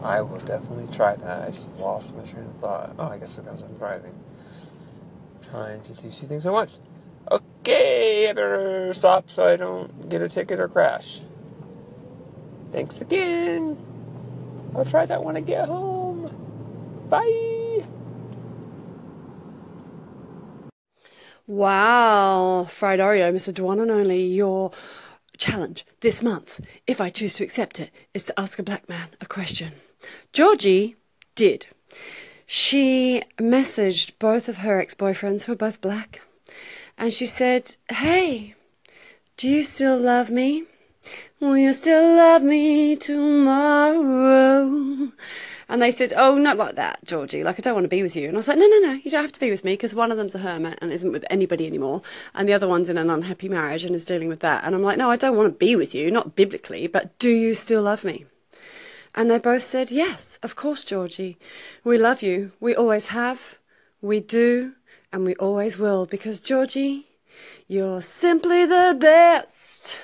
I 0.07 0.23
will 0.23 0.39
definitely 0.41 0.89
try 0.93 1.17
that. 1.17 1.49
I 1.49 1.51
just 1.51 1.69
lost 1.79 2.15
my 2.15 2.23
train 2.25 2.45
of 2.45 2.57
thought. 2.57 2.95
Oh, 2.99 3.07
I 3.07 3.19
guess 3.19 3.37
because 3.37 3.63
I'm 3.63 3.77
driving. 3.77 4.15
Trying 5.51 5.83
to 5.83 5.93
do 5.93 6.11
two 6.11 6.27
things 6.27 6.47
at 6.47 6.53
once. 6.53 6.79
Okay, 7.31 8.29
I 8.29 8.33
better 8.33 8.95
stop 8.95 9.31
so 9.31 9.47
I 9.47 9.57
don't 9.57 10.09
get 10.09 10.23
a 10.23 10.29
ticket 10.29 10.61
or 10.61 10.69
crash. 10.69 11.23
Thanks 12.73 13.01
again. 13.01 13.77
I'll 14.75 14.85
try 14.85 15.07
that 15.07 15.25
when 15.25 15.37
I 15.37 15.41
get 15.41 15.67
home. 15.67 16.31
Bye. 17.09 17.85
Wow, 21.47 22.69
Fried 22.71 23.01
Oreo, 23.01 23.33
Mr. 23.33 23.53
Dwan 23.53 23.83
and 23.83 23.91
Only, 23.91 24.25
your 24.25 24.71
challenge 25.37 25.85
this 26.01 26.23
month, 26.23 26.61
if 26.87 27.01
I 27.01 27.11
choose 27.11 27.35
to 27.35 27.45
accept 27.45 27.81
it, 27.81 27.91
is 28.15 28.23
to 28.25 28.39
ask 28.39 28.61
a 28.61 28.63
black 28.63 28.89
man 28.89 29.09
a 29.21 29.27
question. 29.27 29.73
Georgie 30.33 30.95
did. 31.35 31.67
She 32.53 33.23
messaged 33.39 34.15
both 34.19 34.49
of 34.49 34.57
her 34.57 34.81
ex 34.81 34.93
boyfriends, 34.93 35.45
who 35.45 35.53
are 35.53 35.55
both 35.55 35.81
black, 35.81 36.21
and 36.99 37.15
she 37.15 37.25
said, 37.25 37.77
Hey, 37.89 38.57
do 39.37 39.49
you 39.49 39.63
still 39.63 39.97
love 39.97 40.31
me? 40.31 40.65
Will 41.39 41.57
you 41.57 41.73
still 41.73 42.17
love 42.17 42.43
me 42.43 42.97
tomorrow? 42.97 43.93
And 45.69 45.81
they 45.81 45.93
said, 45.93 46.13
Oh, 46.17 46.39
not 46.39 46.57
like 46.57 46.75
that, 46.75 47.05
Georgie. 47.05 47.45
Like, 47.45 47.61
I 47.61 47.63
don't 47.63 47.75
want 47.75 47.85
to 47.85 47.89
be 47.89 48.03
with 48.03 48.17
you. 48.17 48.27
And 48.27 48.37
I 48.37 48.39
was 48.39 48.49
like, 48.49 48.59
No, 48.59 48.67
no, 48.67 48.79
no, 48.81 48.93
you 48.95 49.13
don't 49.13 49.23
have 49.23 49.31
to 49.31 49.39
be 49.39 49.53
with 49.53 49.63
me 49.63 49.75
because 49.75 49.95
one 49.95 50.11
of 50.11 50.19
them's 50.19 50.35
a 50.35 50.39
hermit 50.39 50.77
and 50.83 50.91
isn't 50.91 51.13
with 51.13 51.25
anybody 51.31 51.69
anymore. 51.69 52.03
And 52.35 52.49
the 52.49 52.53
other 52.53 52.67
one's 52.67 52.89
in 52.89 52.99
an 52.99 53.11
unhappy 53.11 53.49
marriage 53.49 53.85
and 53.85 53.95
is 53.95 54.05
dealing 54.05 54.27
with 54.27 54.41
that. 54.41 54.65
And 54.65 54.75
I'm 54.75 54.83
like, 54.83 54.99
No, 54.99 55.09
I 55.09 55.15
don't 55.15 55.37
want 55.37 55.53
to 55.53 55.57
be 55.57 55.77
with 55.77 55.95
you, 55.95 56.11
not 56.11 56.35
biblically, 56.35 56.89
but 56.89 57.17
do 57.21 57.31
you 57.31 57.55
still 57.55 57.83
love 57.83 58.03
me? 58.03 58.27
And 59.15 59.31
they 59.31 59.39
both 59.39 59.65
said, 59.65 59.91
Yes, 59.91 60.39
of 60.43 60.57
course, 60.57 60.85
Georgie. 60.85 61.39
We 61.85 61.99
love 61.99 62.23
you. 62.23 62.53
We 62.61 62.75
always 62.75 63.09
have. 63.09 63.59
We 64.01 64.21
do. 64.21 64.75
And 65.13 65.25
we 65.25 65.35
always 65.37 65.79
will. 65.79 66.07
Because, 66.07 66.41
Georgie, 66.41 67.07
you're 67.67 68.03
simply 68.03 68.67
the 68.67 68.97
best. 68.99 69.97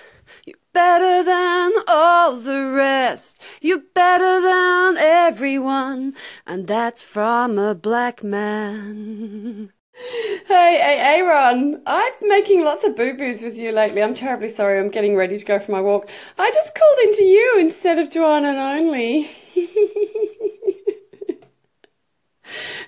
You're 0.44 0.56
better 0.72 1.22
than 1.22 1.72
all 1.86 2.36
the 2.36 2.72
rest. 2.74 3.40
You're 3.60 3.82
better 3.94 4.40
than 4.40 4.96
everyone. 4.98 6.14
And 6.46 6.66
that's 6.66 7.02
from 7.02 7.58
a 7.58 7.74
black 7.74 8.24
man. 8.24 9.72
Hey, 9.98 10.78
hey, 10.78 10.98
Aaron, 11.00 11.80
I'm 11.86 12.12
making 12.20 12.62
lots 12.62 12.84
of 12.84 12.94
boo-boos 12.94 13.40
with 13.40 13.56
you 13.56 13.72
lately. 13.72 14.02
I'm 14.02 14.14
terribly 14.14 14.50
sorry. 14.50 14.78
I'm 14.78 14.90
getting 14.90 15.16
ready 15.16 15.38
to 15.38 15.44
go 15.44 15.58
for 15.58 15.72
my 15.72 15.80
walk. 15.80 16.06
I 16.38 16.50
just 16.50 16.74
called 16.74 16.98
into 17.08 17.24
you 17.24 17.56
instead 17.58 17.98
of 17.98 18.10
Dwan 18.10 18.44
and 18.44 18.58
Only. 18.58 19.30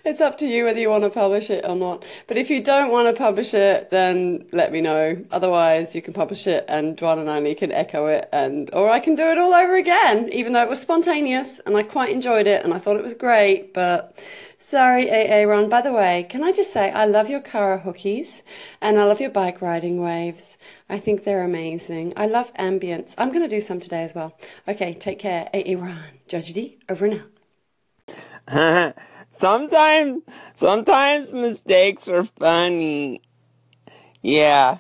It's 0.05 0.21
up 0.23 0.39
to 0.39 0.47
you 0.47 0.65
whether 0.65 0.81
you 0.81 0.89
want 0.89 1.05
to 1.05 1.11
publish 1.11 1.51
it 1.51 1.67
or 1.67 1.77
not. 1.77 2.03
But 2.29 2.39
if 2.39 2.49
you 2.49 2.63
don't 2.63 2.91
want 2.91 3.15
to 3.15 3.19
publish 3.19 3.53
it, 3.53 3.91
then 3.91 4.47
let 4.53 4.73
me 4.73 4.81
know. 4.81 5.23
Otherwise, 5.31 5.95
you 5.95 6.01
can 6.01 6.15
publish 6.15 6.47
it 6.47 6.65
and 6.67 6.97
Dwan 6.97 7.19
and 7.19 7.29
Only 7.29 7.55
can 7.55 7.73
echo 7.73 8.07
it 8.07 8.27
and, 8.33 8.71
or 8.73 8.89
I 8.89 9.01
can 9.01 9.17
do 9.17 9.31
it 9.31 9.37
all 9.37 9.53
over 9.53 9.77
again, 9.77 10.33
even 10.33 10.55
though 10.55 10.63
it 10.63 10.69
was 10.71 10.81
spontaneous 10.81 11.61
and 11.67 11.77
I 11.77 11.83
quite 11.83 12.11
enjoyed 12.11 12.47
it 12.47 12.65
and 12.65 12.73
I 12.73 12.79
thought 12.79 12.97
it 12.97 13.03
was 13.03 13.13
great, 13.13 13.75
but 13.75 14.19
sorry, 14.59 15.09
Aaron. 15.09 15.69
By 15.69 15.81
the 15.81 15.93
way, 15.93 16.27
can 16.29 16.43
I 16.43 16.53
just 16.53 16.73
say 16.73 16.91
I 16.91 17.05
love 17.05 17.29
your 17.31 17.41
Kara 17.41 17.81
hookies 17.81 18.43
and 18.81 18.99
I 18.99 19.05
love 19.05 19.21
your 19.21 19.31
bike 19.31 19.63
riding 19.63 20.01
waves. 20.01 20.57
I 20.89 20.99
think 20.99 21.25
they're 21.25 21.45
amazing. 21.45 22.13
I 22.17 22.27
love 22.27 22.53
ambience. 22.55 23.15
I'm 23.19 23.29
going 23.29 23.43
to 23.43 23.49
do 23.49 23.61
some 23.61 23.81
today 23.81 24.03
as 24.03 24.15
well. 24.15 24.37
Okay, 24.67 24.95
take 24.95 25.19
care. 25.19 25.49
Aaron. 25.53 25.99
Judge 26.27 26.53
D, 26.53 26.79
over 26.89 27.07
and 27.07 27.23
out. 28.49 28.95
sometimes, 29.31 30.23
sometimes 30.55 31.33
mistakes 31.33 32.09
are 32.09 32.25
funny. 32.25 33.23
Yeah. 34.23 34.79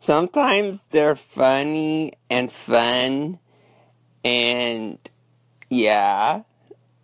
Sometimes 0.00 0.80
they're 0.90 1.16
funny 1.16 2.12
and 2.30 2.50
fun. 2.50 3.38
And 4.24 4.98
yeah, 5.68 6.42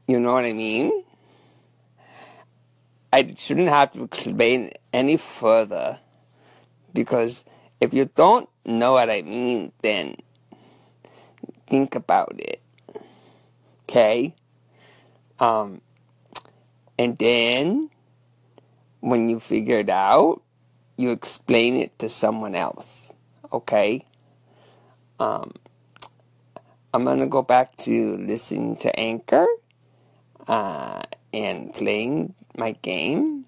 you 0.09 0.19
know 0.19 0.33
what 0.33 0.47
I 0.47 0.55
mean? 0.55 1.05
I 3.13 3.35
shouldn't 3.37 3.69
have 3.69 3.93
to 3.93 4.05
explain 4.05 4.71
any 4.91 5.19
further. 5.19 6.01
Because 6.95 7.45
if 7.79 7.93
you 7.93 8.07
don't 8.07 8.49
know 8.65 8.93
what 8.93 9.11
I 9.11 9.21
mean, 9.21 9.73
then 9.83 10.17
think 11.67 11.95
about 11.95 12.33
it. 12.39 12.63
Okay? 13.83 14.35
Um, 15.39 15.83
and 16.99 17.17
then 17.19 17.91
when 19.01 19.29
you 19.29 19.39
figure 19.41 19.81
it 19.81 19.91
out, 19.91 20.41
you 20.97 21.11
explain 21.11 21.77
it 21.77 21.99
to 21.99 22.09
someone 22.09 22.55
else. 22.55 23.13
Okay? 23.53 24.07
Um, 25.21 25.53
I'm 26.95 27.05
going 27.05 27.21
to 27.21 27.27
go 27.27 27.43
back 27.43 27.77
to 27.79 28.17
listening 28.17 28.77
to 28.77 28.99
Anchor 28.99 29.47
uh, 30.49 31.03
and 31.33 31.73
playing 31.73 32.35
my 32.57 32.73
game. 32.83 33.45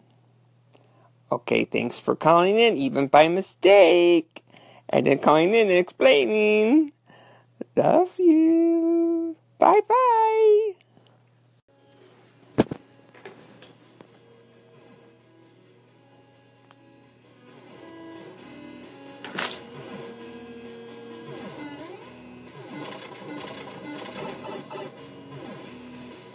Okay, 1.32 1.64
thanks 1.64 1.98
for 1.98 2.14
calling 2.14 2.58
in, 2.58 2.76
even 2.76 3.06
by 3.06 3.28
mistake. 3.28 4.44
And 4.88 5.06
then 5.06 5.18
calling 5.18 5.54
in 5.54 5.68
and 5.68 5.78
explaining. 5.78 6.92
Love 7.76 8.10
you. 8.18 9.36
Bye 9.58 9.80
bye. 9.88 10.74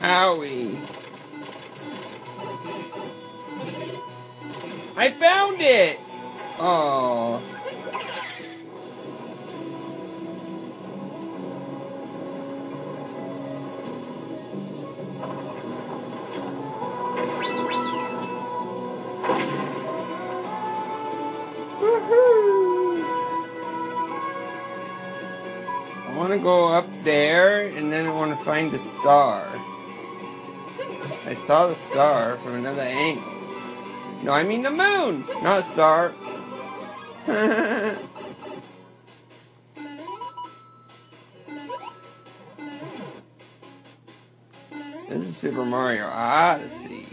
Howie. 0.05 0.77
I 4.95 5.09
found 5.09 5.59
it! 5.59 5.99
Oh. 6.59 7.41
I 26.05 26.15
want 26.15 26.31
to 26.31 26.37
go 26.37 26.67
up 26.67 26.87
there 27.03 27.69
and 27.69 27.91
then 27.91 28.05
I 28.05 28.11
want 28.11 28.37
to 28.37 28.45
find 28.45 28.71
the 28.71 28.77
star. 28.77 29.47
I 31.27 31.33
saw 31.33 31.65
the 31.65 31.73
star 31.73 32.37
from 32.37 32.53
another 32.53 32.83
angle. 32.83 33.33
No, 34.21 34.31
I 34.31 34.43
mean 34.43 34.61
the 34.61 34.69
moon, 34.69 35.25
not 35.41 35.61
a 35.61 35.63
star. 35.63 36.13
this 37.25 37.97
is 45.09 45.35
Super 45.35 45.65
Mario 45.65 46.05
Odyssey. 46.05 47.07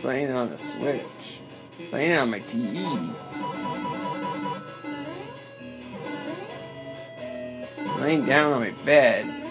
playing 0.00 0.30
on 0.30 0.48
the 0.48 0.58
Switch. 0.58 1.40
Playing 1.90 2.18
on 2.18 2.30
my 2.30 2.38
TV. 2.38 3.14
Laying 8.00 8.24
down 8.26 8.52
on 8.52 8.60
my 8.60 8.70
bed. 8.84 9.43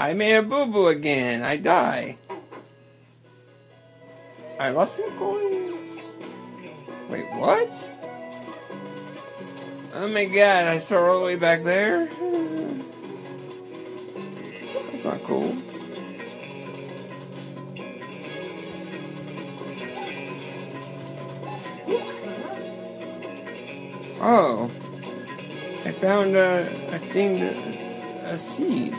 I 0.00 0.14
made 0.14 0.34
a 0.34 0.42
boo 0.42 0.64
boo 0.64 0.86
again. 0.86 1.42
I 1.42 1.56
die. 1.56 2.16
I 4.58 4.70
lost 4.70 4.96
some 4.96 5.10
coin. 5.18 5.76
Wait, 7.10 7.26
what? 7.34 7.92
Oh 9.92 10.08
my 10.08 10.24
god, 10.24 10.68
I 10.68 10.78
saw 10.78 11.06
all 11.06 11.18
the 11.18 11.26
way 11.26 11.36
back 11.36 11.64
there? 11.64 12.06
That's 14.90 15.04
not 15.04 15.22
cool. 15.24 15.54
Oh. 24.22 24.70
I 25.84 25.92
found 25.92 26.36
a, 26.36 26.68
a 26.88 26.98
thing, 27.12 27.42
a 27.42 28.38
seed. 28.38 28.96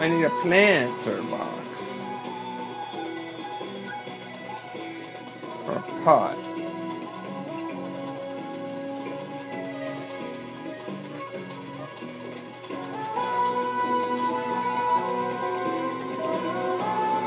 I 0.00 0.06
need 0.06 0.22
a, 0.22 0.30
planter 0.42 1.20
box. 1.22 2.04
Or 5.66 5.72
a 5.72 5.82
pot. 6.04 6.38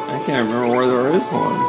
I 0.08 0.24
can't 0.26 0.48
remember 0.48 0.74
where 0.74 0.88
there 0.88 1.08
is 1.10 1.28
one. 1.28 1.61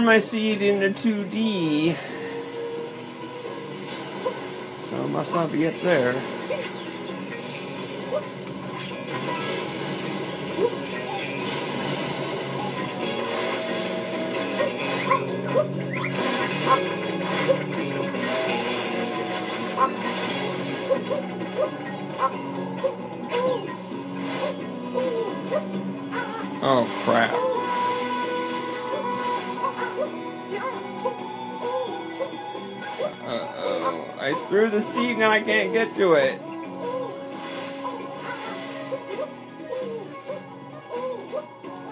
Turn 0.00 0.06
my 0.06 0.18
seed 0.18 0.62
into 0.62 0.88
2D. 0.88 1.94
So 4.88 5.04
it 5.04 5.08
must 5.08 5.34
not 5.34 5.52
be 5.52 5.66
up 5.66 5.78
there. 5.80 6.14
Oh 26.62 26.86
crap. 27.04 27.49
Threw 34.50 34.68
the 34.68 34.82
seed, 34.82 35.16
now 35.16 35.30
I 35.30 35.40
can't 35.40 35.72
get 35.72 35.94
to 35.94 36.14
it. 36.14 36.40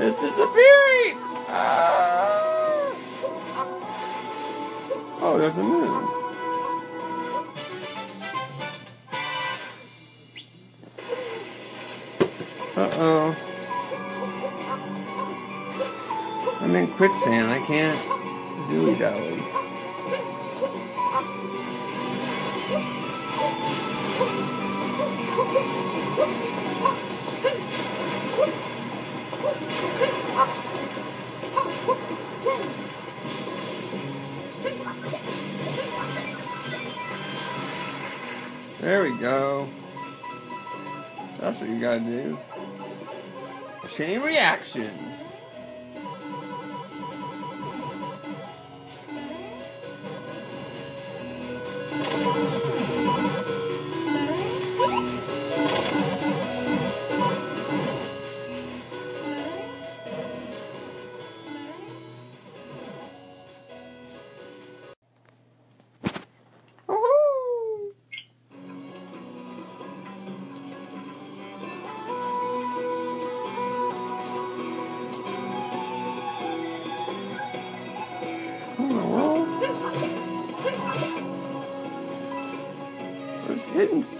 It's 0.00 0.20
disappearing! 0.20 1.16
Ah! 1.46 2.92
Oh, 5.20 5.38
there's 5.38 5.56
a 5.58 5.62
moon. 5.62 6.04
Uh-oh. 12.76 13.36
I'm 16.60 16.74
in 16.74 16.88
quicksand. 16.88 17.52
I 17.52 17.64
can't 17.64 18.68
dilly 18.68 18.96
dally. 18.96 19.20
There 19.20 19.27
Do. 41.98 42.38
Chain 43.88 44.20
reactions. 44.22 45.28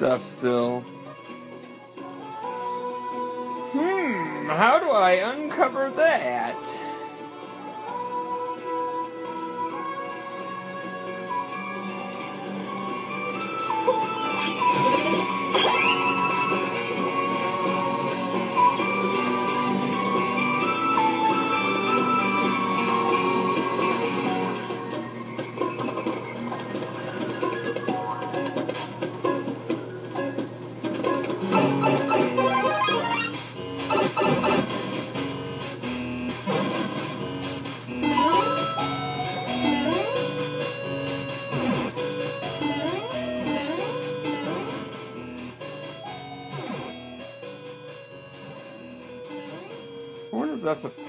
Stuff 0.08 0.24
still. 0.24 0.77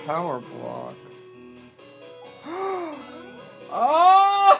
Power 0.10 0.40
block. 0.40 0.96
oh! 3.72 4.58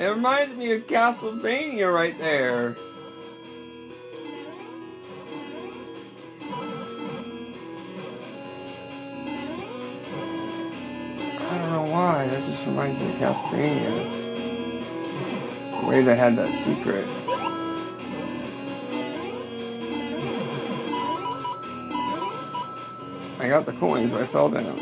It 0.00 0.06
reminds 0.06 0.56
me 0.56 0.72
of 0.72 0.88
Castlevania 0.88 1.94
right 1.94 2.18
there. 2.18 2.76
I 11.38 11.58
don't 11.58 11.70
know 11.70 11.86
why. 11.92 12.26
That 12.26 12.42
just 12.42 12.66
reminds 12.66 12.98
me 12.98 13.06
of 13.12 13.14
Castlevania. 13.20 14.10
The 15.80 15.86
way 15.86 16.02
they 16.02 16.16
had 16.16 16.34
that 16.38 16.52
secret. 16.54 17.06
Got 23.50 23.66
the 23.66 23.72
coins, 23.72 24.12
I 24.12 24.24
fell 24.26 24.48
down. 24.48 24.78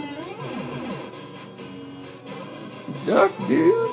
Duck, 3.07 3.33
dude. 3.49 3.88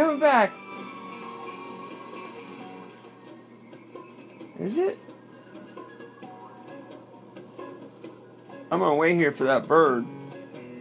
Coming 0.00 0.20
back. 0.20 0.52
Is 4.58 4.78
it? 4.78 4.98
I'm 8.72 8.78
gonna 8.78 8.94
wait 8.94 9.16
here 9.16 9.32
for 9.32 9.44
that 9.44 9.66
bird. 9.66 10.06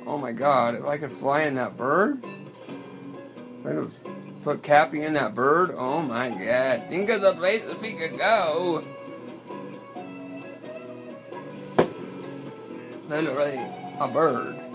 Oh 0.05 0.17
my 0.17 0.31
god, 0.31 0.75
if 0.75 0.85
I 0.85 0.97
could 0.97 1.11
fly 1.11 1.43
in 1.43 1.55
that 1.55 1.75
bird? 1.75 2.23
I 3.65 3.69
could 3.69 3.91
put 4.43 4.63
Cappy 4.63 5.01
in 5.01 5.13
that 5.13 5.35
bird? 5.35 5.73
Oh 5.75 6.01
my 6.01 6.29
god. 6.29 6.85
Think 6.89 7.09
of 7.09 7.21
the 7.21 7.33
places 7.33 7.75
we 7.77 7.93
could 7.93 8.17
go. 8.17 8.83
Literally, 13.09 13.59
a 13.99 14.07
bird. 14.07 14.68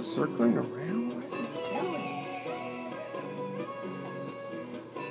It 0.00 0.06
circling 0.06 0.56
around? 0.56 1.14
What 1.14 1.24
is 1.26 1.40
it 1.40 1.64
doing? 1.64 2.24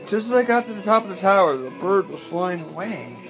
Just 0.07 0.27
as 0.27 0.31
I 0.31 0.43
got 0.43 0.65
to 0.65 0.73
the 0.73 0.81
top 0.81 1.03
of 1.03 1.09
the 1.11 1.15
tower, 1.15 1.55
the 1.55 1.69
bird 1.69 2.09
was 2.09 2.19
flying 2.19 2.61
away. 2.61 3.28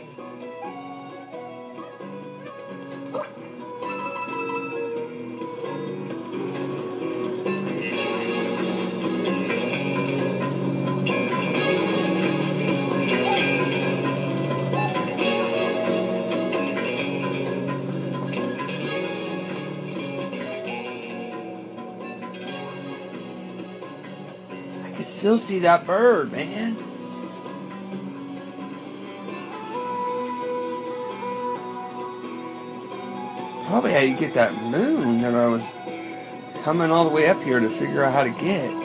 Still 25.30 25.38
see 25.38 25.60
that 25.60 25.86
bird, 25.86 26.32
man. 26.32 26.76
Probably 33.68 33.92
how 33.92 34.00
you 34.00 34.18
get 34.18 34.34
that 34.34 34.56
moon 34.56 35.22
that 35.22 35.36
I 35.36 35.46
was 35.46 35.78
coming 36.64 36.90
all 36.90 37.04
the 37.04 37.12
way 37.12 37.28
up 37.28 37.44
here 37.44 37.60
to 37.60 37.70
figure 37.70 38.04
out 38.04 38.12
how 38.12 38.24
to 38.24 38.32
get. 38.32 38.79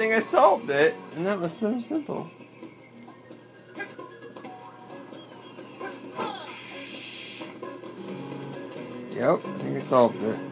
Think 0.00 0.14
I 0.14 0.20
solved 0.20 0.70
it, 0.70 0.94
and 1.14 1.26
that 1.26 1.38
was 1.38 1.52
so 1.52 1.78
simple. 1.78 2.26
Yep, 9.10 9.44
I 9.44 9.58
think 9.58 9.76
I 9.76 9.80
solved 9.80 10.22
it. 10.22 10.49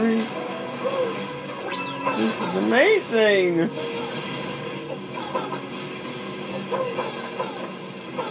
Freak? 0.00 0.26
This 2.16 2.40
is 2.40 2.54
amazing! 2.54 3.58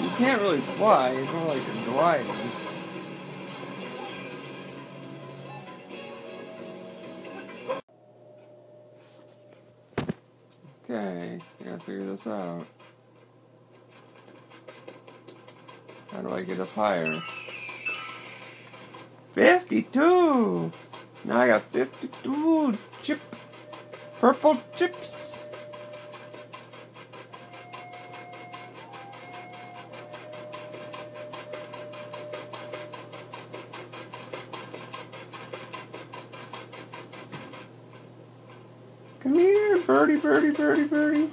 You 0.02 0.10
can't 0.18 0.42
really 0.42 0.62
fly, 0.62 1.12
it's 1.12 1.32
more 1.32 1.46
like 1.46 1.62
you're 1.68 1.94
gliding. 1.94 2.32
Okay, 10.84 11.40
I 11.60 11.64
gotta 11.64 11.80
figure 11.82 12.06
this 12.08 12.26
out. 12.26 12.66
How 16.12 16.22
do 16.24 16.32
I 16.32 16.42
get 16.42 16.60
up 16.60 16.72
higher? 16.72 17.22
52! 19.34 20.72
Now 21.26 21.42
I 21.42 21.48
got 21.48 21.64
52 21.72 22.78
chip, 23.04 23.20
purple 24.20 24.62
chips. 24.76 25.42
Come 39.20 39.36
here, 39.36 39.78
birdie, 39.80 40.16
birdie, 40.16 40.52
birdie, 40.52 40.86
birdie. 40.86 41.30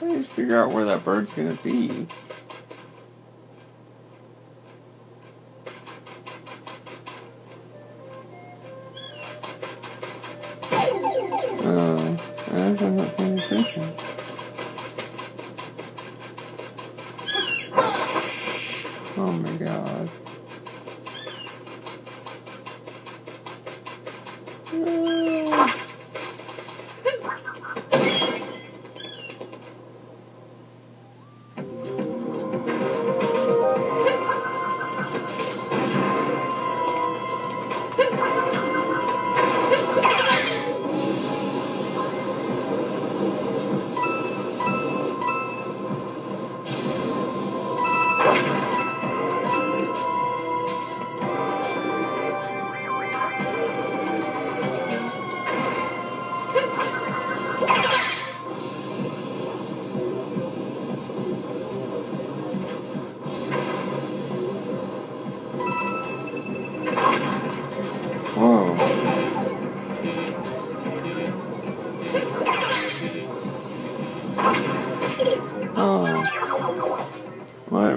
I 0.00 0.08
just 0.16 0.32
figure 0.32 0.56
out 0.56 0.72
where 0.72 0.84
that 0.84 1.04
bird's 1.04 1.32
gonna 1.32 1.58
be. 1.62 2.06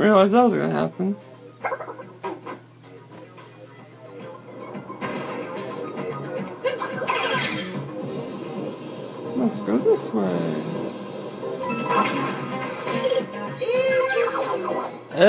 Realize 0.08 0.32
that 0.32 0.44
was 0.44 0.54
gonna 0.54 0.70
happen. 0.70 1.18
Let's 9.36 9.60
go 9.60 9.78
this 9.80 10.14
way. 10.14 10.64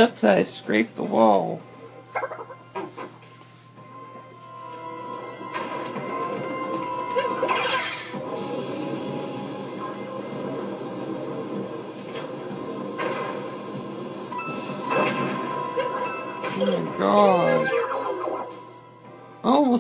Oops, 0.01 0.23
I 0.23 0.45
scraped 0.45 0.95
the 0.95 1.03
wall. 1.03 1.61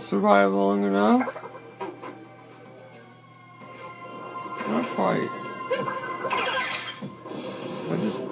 Survived 0.08 0.54
long 0.54 0.84
enough. 0.84 1.20
Not 4.66 4.86
quite. 4.96 5.28
I 7.90 7.96
just 8.00 8.22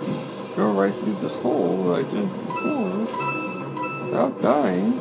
go 0.57 0.73
right 0.73 0.95
through 0.95 1.17
this 1.21 1.37
hole 1.37 1.85
that 1.85 1.99
I 1.99 2.03
did 2.11 2.33
before 2.47 4.07
without 4.07 4.41
dying. 4.41 4.96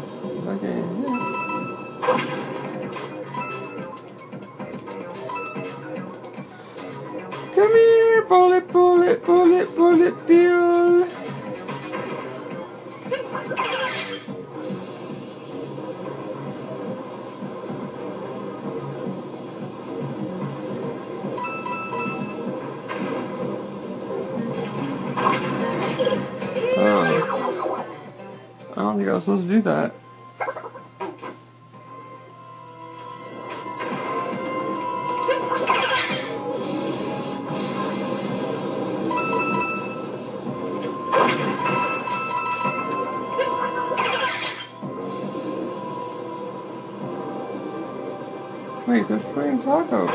Tacos. 49.66 50.10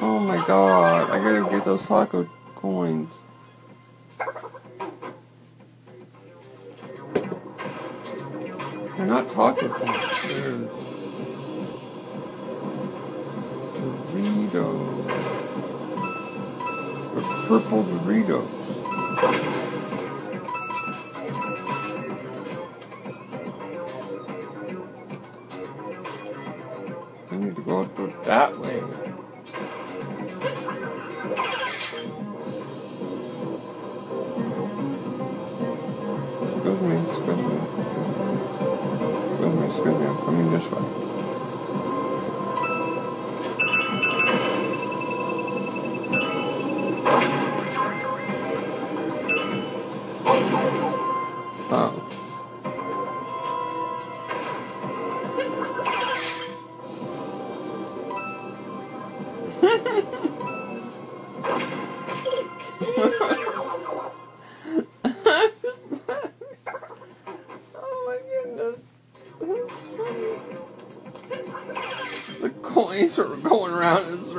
Oh 0.00 0.18
my 0.18 0.38
god, 0.46 1.10
I 1.10 1.18
gotta 1.18 1.50
get 1.50 1.64
those 1.66 1.86
taco 1.86 2.26
coins. 2.54 3.12
They're 8.96 9.06
not 9.06 9.28
taco 9.28 9.68
coins, 9.68 10.70
Doritos. 13.74 15.06
They're 17.14 17.24
purple 17.46 17.84
Doritos. 17.84 19.65
That 28.26 28.58
way. 28.58 28.82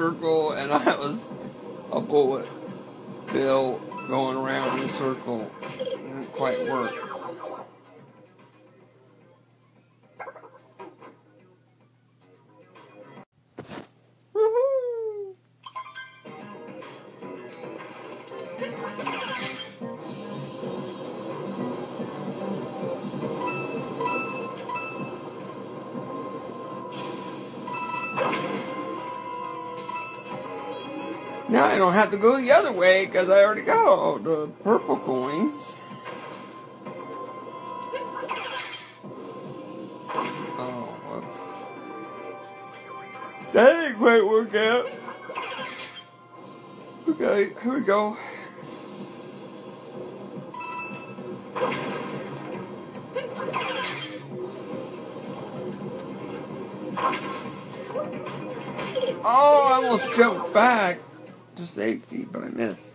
Circle, 0.08 0.52
and 0.52 0.72
I 0.72 0.96
was 0.96 1.17
I 31.78 31.80
don't 31.80 31.94
have 31.94 32.10
to 32.10 32.18
go 32.18 32.42
the 32.42 32.52
other 32.52 32.72
way 32.72 33.06
because 33.06 33.30
I 33.30 33.44
already 33.44 33.62
got 33.62 33.86
all 33.86 34.18
the 34.18 34.48
purple 34.64 34.98
coins. 34.98 35.76
Oh, 40.58 40.98
whoops. 41.06 41.54
That 43.54 43.74
didn't 43.74 43.98
quite 44.00 44.26
work 44.26 44.56
out. 44.56 44.90
Okay, 47.10 47.54
here 47.62 47.74
we 47.76 47.82
go. 47.82 48.18
Oh, 59.24 59.70
I 59.70 59.74
almost 59.84 60.12
jumped 60.16 60.56
back 60.56 60.98
safety, 61.68 62.28
but 62.32 62.44
I 62.44 62.50
missed. 62.50 62.94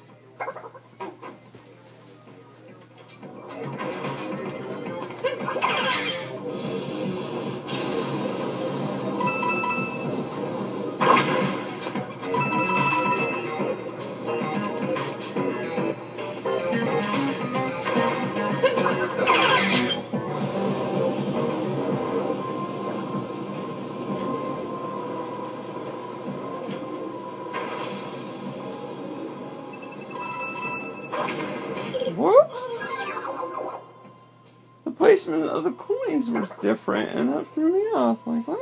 Placement 35.23 35.51
of 35.51 35.63
the 35.63 35.73
coins 35.73 36.29
was 36.31 36.51
different, 36.57 37.11
and 37.11 37.29
that 37.29 37.47
threw 37.55 37.73
me 37.73 37.81
off. 37.95 38.19
Like, 38.27 38.47
what? 38.49 38.59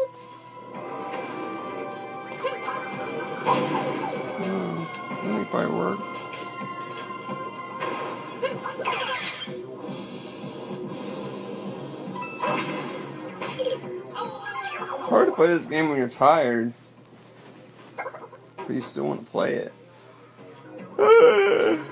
Oh, 3.43 4.91
that 5.11 5.23
didn't 5.23 5.47
quite 5.47 5.71
work. 5.71 5.99
Hard 15.09 15.29
to 15.29 15.33
play 15.33 15.47
this 15.47 15.65
game 15.65 15.89
when 15.89 15.99
you're 15.99 16.09
tired, 16.09 16.73
but 17.97 18.71
you 18.71 18.81
still 18.81 19.05
want 19.05 19.25
to 19.25 19.31
play 19.31 19.55
it. 19.55 19.73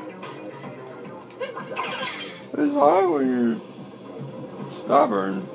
It's 2.60 2.74
hard 2.74 3.08
when 3.10 3.30
you're 3.30 3.67
stubborn. 4.88 5.46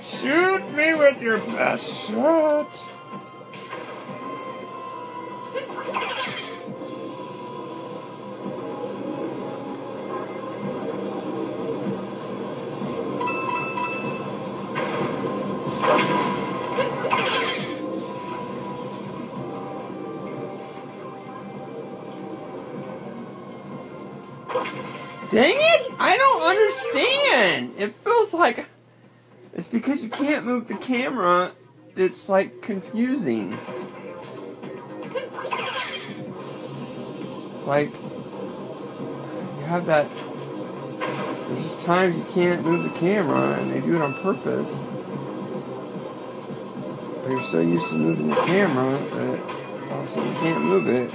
Shoot 0.00 0.72
me 0.72 0.94
with 0.94 1.20
your 1.20 1.36
best 1.36 2.08
shot. 2.08 2.91
Move 30.52 30.68
the 30.68 30.74
camera. 30.74 31.50
It's 31.96 32.28
like 32.28 32.60
confusing. 32.60 33.58
Like 37.64 37.90
you 37.94 39.64
have 39.64 39.86
that. 39.86 40.10
There's 41.48 41.62
just 41.62 41.80
times 41.80 42.16
you 42.16 42.26
can't 42.34 42.62
move 42.64 42.84
the 42.84 42.98
camera, 42.98 43.58
and 43.58 43.70
they 43.72 43.80
do 43.80 43.96
it 43.96 44.02
on 44.02 44.12
purpose. 44.20 44.88
But 47.22 47.30
you're 47.30 47.40
so 47.40 47.60
used 47.60 47.88
to 47.88 47.94
moving 47.96 48.28
the 48.28 48.36
camera 48.36 48.90
that 48.98 49.92
also 49.92 50.22
you 50.22 50.34
can't 50.34 50.64
move 50.64 50.86
it, 50.88 51.10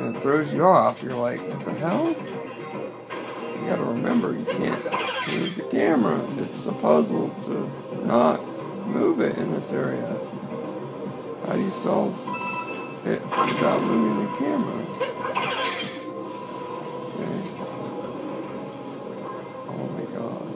and 0.00 0.16
it 0.16 0.20
throws 0.20 0.52
you 0.52 0.64
off. 0.64 1.00
You're 1.02 1.14
like, 1.14 1.40
what 1.48 1.64
the 1.64 1.74
hell? 1.74 2.08
You 2.08 3.66
gotta 3.68 3.84
remember, 3.84 4.32
you 4.32 4.44
can't 4.44 4.84
move 5.32 5.54
the 5.54 5.68
camera. 5.70 6.26
It's 6.38 6.66
a 6.66 6.72
puzzle 6.72 7.30
to 7.44 7.70
not 8.06 8.47
move 8.88 9.20
it 9.20 9.36
in 9.38 9.52
this 9.52 9.70
area. 9.72 10.18
How 11.46 11.52
do 11.54 11.60
you 11.60 11.70
solve 11.70 12.14
it 13.06 13.22
without 13.22 13.82
moving 13.82 14.24
the 14.24 14.30
camera? 14.36 14.78
Okay. 17.14 17.38
Oh 19.68 19.86
my 19.94 20.04
god. 20.16 20.46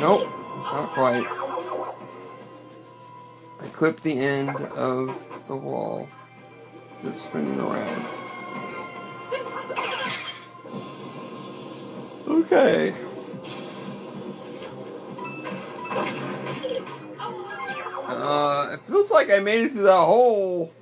Nope, 0.00 0.24
not 0.64 0.88
quite. 0.92 1.26
I 3.60 3.68
clipped 3.68 4.02
the 4.02 4.18
end 4.18 4.50
of 4.50 5.14
the 5.48 5.56
wall 5.56 6.08
that's 7.02 7.22
spinning 7.22 7.60
around. 7.60 8.04
Okay. 12.26 12.94
Uh, 18.28 18.70
it 18.72 18.80
feels 18.80 19.08
like 19.08 19.30
I 19.30 19.38
made 19.38 19.66
it 19.66 19.72
through 19.72 19.84
that 19.84 20.04
hole. 20.04 20.72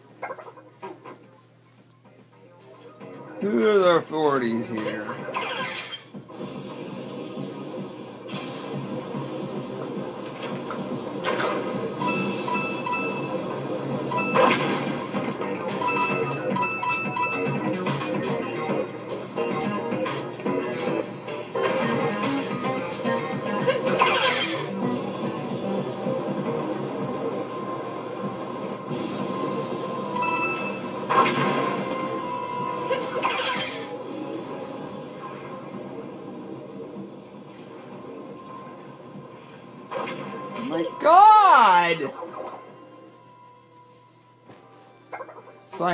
Who 3.42 3.68
are 3.68 3.78
the 3.78 3.90
authorities 3.96 4.70
here? 4.70 5.14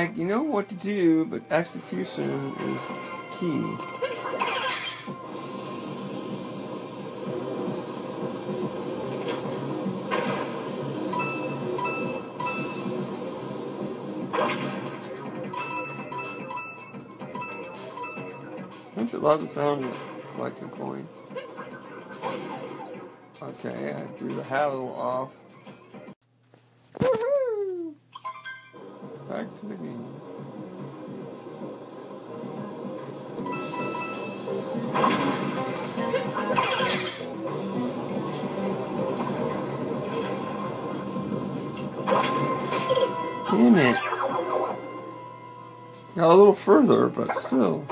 Like, 0.01 0.17
you 0.17 0.25
know 0.25 0.41
what 0.41 0.67
to 0.67 0.73
do, 0.73 1.25
but 1.25 1.43
execution 1.51 2.55
is 2.59 2.81
key. 3.39 3.61
Don't 18.95 19.13
you 19.13 19.19
love 19.19 19.41
the 19.41 19.47
sound 19.47 19.85
of 19.85 19.95
collecting 20.33 20.69
coin? 20.69 21.07
Okay, 23.39 23.93
I 23.95 24.07
threw 24.17 24.33
the 24.33 24.41
little 24.41 24.95
off. 24.95 25.40
Back 29.31 29.47
to 29.61 29.65
the 29.65 29.75
game. 29.75 30.05
Damn 43.47 43.75
it. 43.77 43.95
Got 46.17 46.25
a 46.25 46.35
little 46.35 46.53
further, 46.53 47.07
but 47.07 47.31
still. 47.31 47.87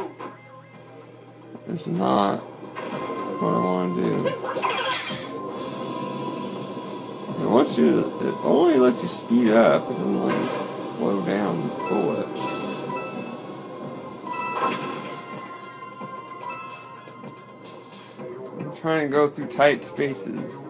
It's 1.69 1.87
not 1.87 2.39
what 2.39 3.53
I 3.53 3.59
want 3.63 3.95
to 3.95 4.01
do. 4.03 4.27
It 7.41 7.49
wants 7.49 7.77
you 7.77 7.91
to, 7.93 8.27
it 8.27 8.35
only 8.43 8.77
lets 8.77 9.01
you 9.01 9.07
speed 9.07 9.51
up, 9.51 9.89
it 9.89 9.93
doesn't 9.93 10.27
let 10.27 10.37
you 10.37 10.68
slow 10.99 11.21
down 11.21 11.65
this 11.65 11.75
bullet. 11.75 12.27
I'm 18.59 18.75
trying 18.75 19.07
to 19.07 19.09
go 19.09 19.29
through 19.29 19.47
tight 19.47 19.85
spaces. 19.85 20.65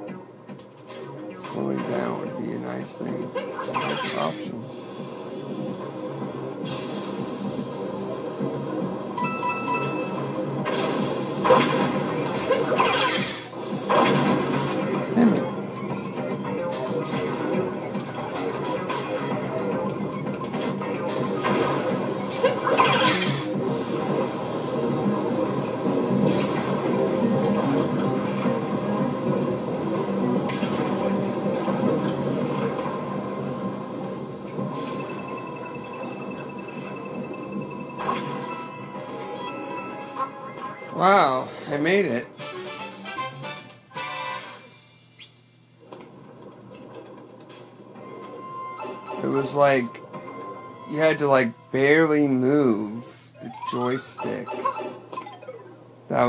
Slowing 1.35 1.81
down 1.89 2.19
would 2.19 2.45
be 2.45 2.51
a 2.51 2.59
nice 2.59 2.93
thing, 2.95 3.31
a 3.35 3.73
nice 3.73 4.15
option. 4.17 4.68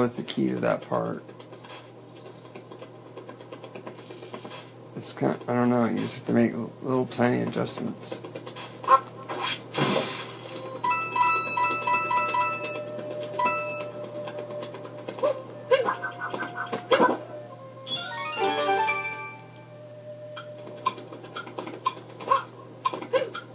Was 0.01 0.17
the 0.17 0.23
key 0.23 0.49
to 0.49 0.57
that 0.57 0.81
part. 0.89 1.23
It's 4.97 5.13
kind 5.13 5.35
of, 5.35 5.51
I 5.51 5.53
don't 5.53 5.69
know, 5.69 5.85
you 5.85 6.01
just 6.01 6.17
have 6.17 6.27
to 6.29 6.33
make 6.33 6.55
little 6.81 7.05
tiny 7.05 7.43
adjustments. 7.43 8.23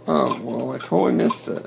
Oh, 0.08 0.40
well, 0.44 0.70
I 0.72 0.78
totally 0.78 1.14
missed 1.14 1.48
it. 1.48 1.66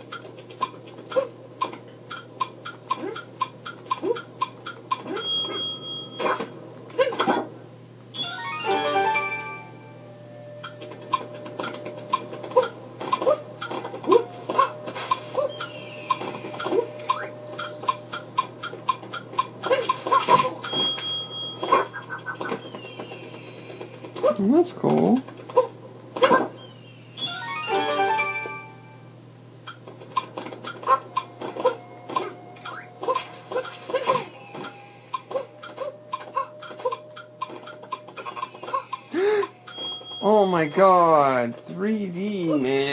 God, 41.47 41.55
3D, 41.67 42.59
man. 42.61 42.88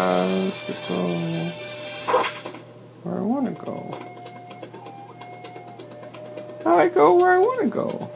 To 0.00 0.72
go 0.88 1.06
where 3.02 3.18
I 3.18 3.20
want 3.20 3.46
to 3.46 3.52
go. 3.52 3.98
I 6.64 6.88
go 6.88 7.16
where 7.16 7.32
I 7.32 7.38
want 7.38 7.60
to 7.60 7.66
go. 7.66 8.10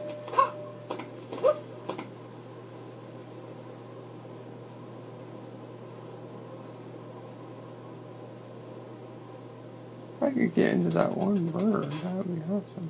If 10.17 10.23
I 10.23 10.31
could 10.31 10.55
get 10.55 10.73
into 10.73 10.89
that 10.91 11.15
one 11.15 11.49
bird, 11.49 11.91
that 11.91 12.13
would 12.15 12.35
be 12.35 12.41
awesome. 12.51 12.89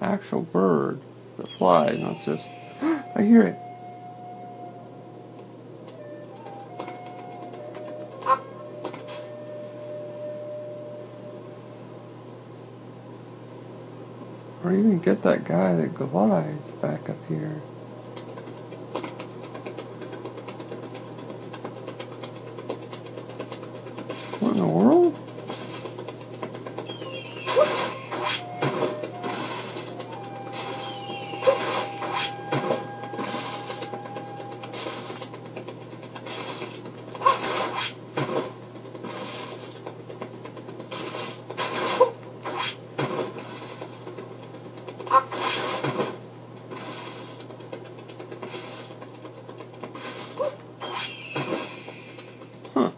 Actual 0.00 0.42
bird 0.42 1.00
that 1.36 1.48
flies, 1.48 1.98
not 1.98 2.22
just. 2.22 2.48
I 2.82 3.22
hear 3.22 3.42
it. 3.42 3.58
Or 14.74 14.78
even 14.78 14.98
get 14.98 15.22
that 15.22 15.44
guy 15.44 15.76
that 15.76 15.94
glides 15.94 16.72
back 16.72 17.08
up 17.08 17.16
here. 17.28 17.60
What 24.40 24.54
in 24.54 24.58
the 24.58 24.66
world? 24.66 25.16
Huh. 52.74 52.90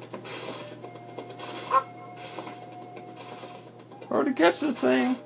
Or 4.08 4.24
to 4.24 4.32
catch 4.32 4.60
this 4.60 4.78
thing. 4.78 5.16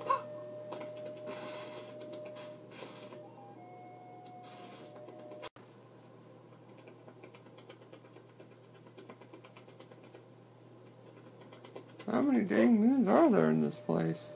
How 12.11 12.21
many 12.21 12.41
dang 12.45 12.81
moons 12.81 13.07
are 13.07 13.31
there 13.31 13.51
in 13.51 13.63
this 13.63 13.79
place? 13.79 14.31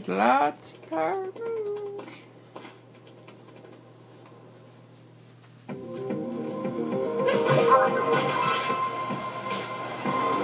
There's 0.00 0.16
lots 0.16 0.72
of 0.72 0.88
power 0.88 1.26
moons. 1.38 2.22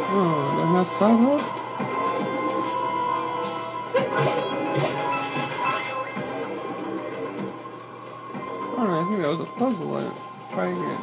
Oh, 0.08 0.72
mess 0.74 0.98
that? 0.98 1.40
Alright, 8.76 9.00
I 9.00 9.08
think 9.08 9.22
that 9.22 9.30
was 9.30 9.40
a 9.40 9.44
puzzle. 9.46 10.12
Try 10.50 10.66
again. 10.66 11.00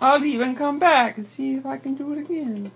I'll 0.00 0.24
even 0.24 0.54
come 0.54 0.78
back 0.78 1.18
and 1.18 1.26
see 1.26 1.56
if 1.56 1.66
I 1.66 1.76
can 1.76 1.96
do 1.96 2.14
it 2.14 2.18
again. 2.20 2.72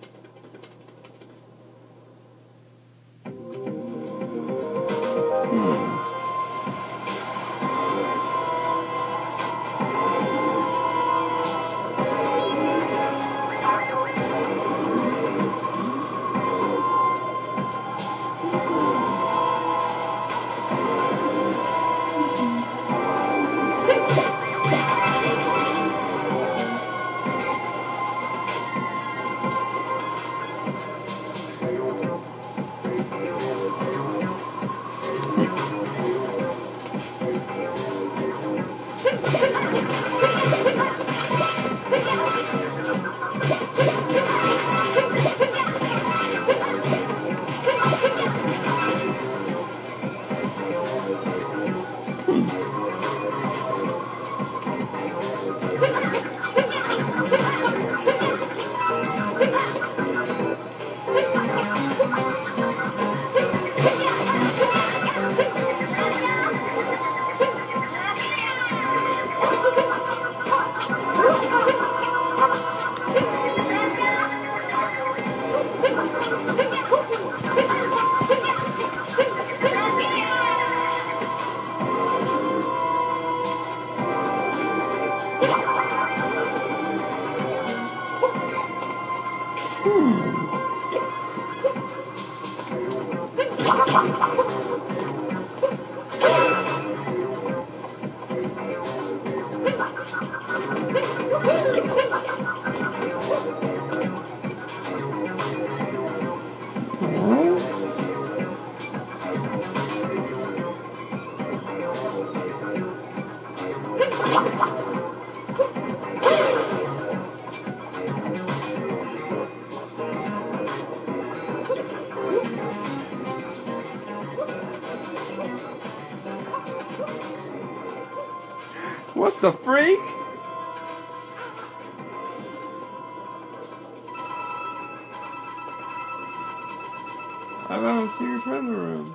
I 137.71 137.81
don't 137.81 138.11
see 138.18 138.25
your 138.25 138.41
treasure 138.41 138.66
room. 138.66 139.14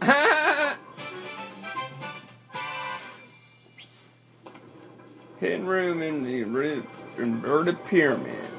Hidden 5.38 5.66
room 5.66 6.00
in 6.00 6.24
the 6.24 6.40
inverted 7.18 7.84
pyramid. 7.84 8.51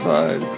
Side. 0.00 0.49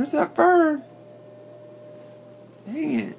There's 0.00 0.12
that 0.12 0.34
bird. 0.34 0.80
Dang 2.64 3.00
it. 3.00 3.18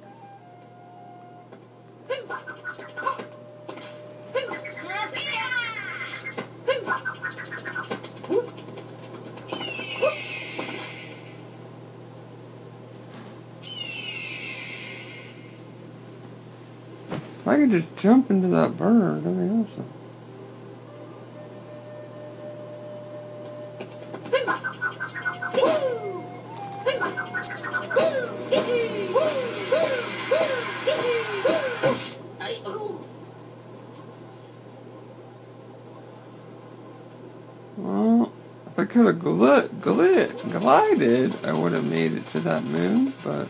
I 17.46 17.56
could 17.56 17.70
just 17.70 17.96
jump 17.96 18.28
into 18.28 18.48
that 18.48 18.76
bird, 18.76 19.22
that'd 19.22 19.38
be 19.38 19.44
awesome. 19.44 19.88
Well, 37.78 38.32
if 38.66 38.78
I 38.78 38.84
could 38.84 39.06
have 39.06 39.11
glit, 39.11 39.11
glit, 39.11 39.11
glided, 40.50 41.44
I 41.44 41.52
would 41.52 41.72
have 41.72 41.84
made 41.88 42.12
it 42.12 42.26
to 42.28 42.40
that 42.40 42.64
moon, 42.64 43.14
but 43.22 43.48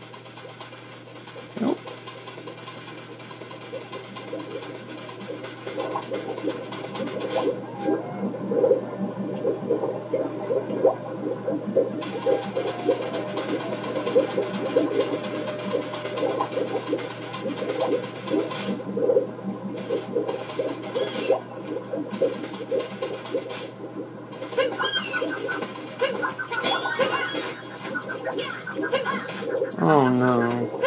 Oh 29.85 30.07
no. 30.07 30.82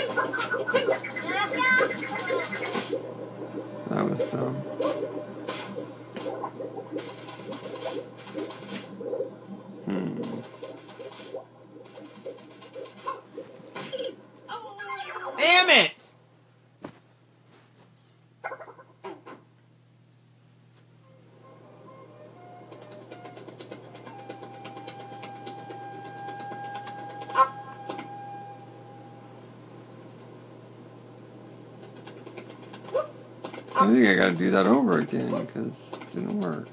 Think 33.97 34.09
I 34.09 34.15
gotta 34.15 34.35
do 34.35 34.51
that 34.51 34.67
over 34.67 34.99
again 34.99 35.31
because 35.47 35.93
it 35.93 36.13
didn't 36.13 36.41
work. 36.41 36.69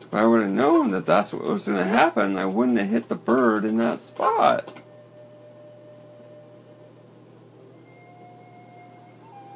If 0.00 0.12
I 0.12 0.26
would 0.26 0.42
have 0.42 0.50
known 0.50 0.90
that 0.90 1.06
that's 1.06 1.32
what 1.32 1.42
was 1.42 1.64
going 1.64 1.78
to 1.78 1.84
happen, 1.84 2.36
I 2.36 2.44
wouldn't 2.44 2.76
have 2.78 2.90
hit 2.90 3.08
the 3.08 3.14
bird 3.14 3.64
in 3.64 3.78
that 3.78 4.02
spot. 4.02 4.76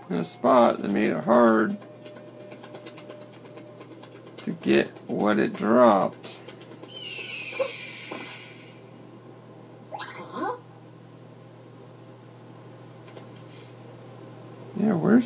In 0.09 0.17
a 0.17 0.25
spot 0.25 0.81
that 0.81 0.89
made 0.89 1.11
it 1.11 1.25
hard 1.25 1.77
to 4.45 4.53
get 4.53 4.87
what 5.09 5.39
it 5.39 5.53
dropped. 5.53 6.36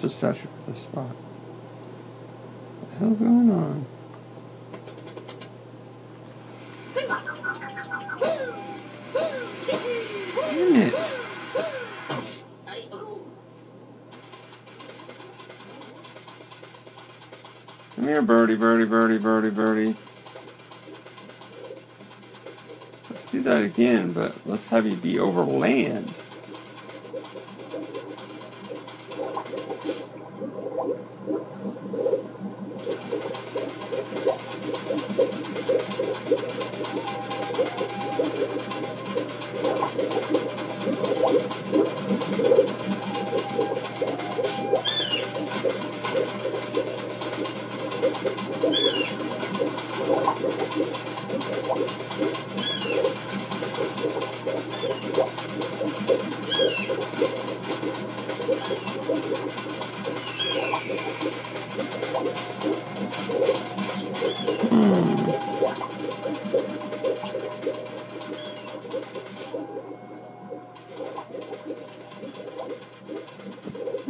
Yeah, 0.00 0.06
where's 0.06 0.12
the 0.14 0.18
statue 0.18 0.48
for 0.64 0.70
this 0.70 0.82
spot? 0.82 1.04
What 2.78 2.90
the 2.90 2.96
hell's 2.98 3.18
going 3.18 3.50
on? 3.50 3.86
Damn 10.50 10.76
it! 10.76 11.18
Come 17.96 18.08
here, 18.08 18.22
birdie, 18.22 18.56
birdie, 18.56 18.86
birdie, 18.86 19.18
birdie, 19.18 19.50
birdie. 19.50 19.96
Let's 23.10 23.30
do 23.30 23.42
that 23.42 23.62
again, 23.62 24.12
but 24.12 24.34
let's 24.46 24.68
have 24.68 24.86
you 24.86 24.96
be 24.96 25.18
over 25.18 25.44
land. 25.44 26.14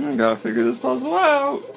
I 0.03 0.17
gotta 0.31 0.43
figure 0.43 0.63
this 0.63 0.79
puzzle 0.79 1.17
out. 1.17 1.70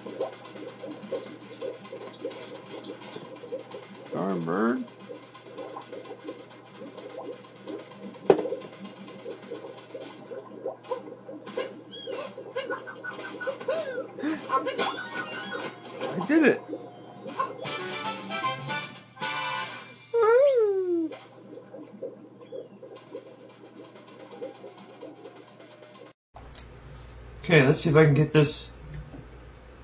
See 27.84 27.89
if 27.89 27.97
I 27.97 28.05
can 28.05 28.13
get 28.13 28.31
this. 28.31 28.71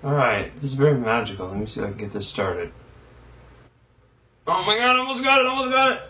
Alright, 0.01 0.55
this 0.55 0.63
is 0.63 0.73
very 0.73 0.97
magical. 0.97 1.49
Let 1.49 1.57
me 1.57 1.65
see 1.65 1.81
if 1.81 1.87
I 1.87 1.89
can 1.89 1.97
get 1.97 2.11
this 2.11 2.25
started. 2.25 2.71
Oh 4.47 4.63
my 4.63 4.77
god, 4.77 4.95
I 4.95 4.99
almost 4.99 5.21
got 5.21 5.41
it, 5.41 5.47
almost 5.47 5.71
got 5.71 5.91
it! 5.91 6.01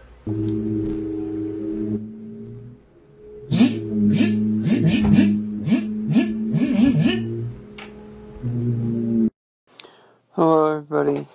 Hello, 10.36 10.78
everybody. 10.78 11.26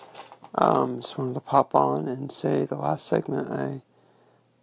Um, 0.55 1.01
just 1.01 1.19
wanted 1.19 1.35
to 1.35 1.41
pop 1.41 1.75
on 1.75 2.07
and 2.07 2.31
say 2.31 2.65
the 2.65 2.77
last 2.77 3.09
segment 3.09 3.51
I 3.51 3.83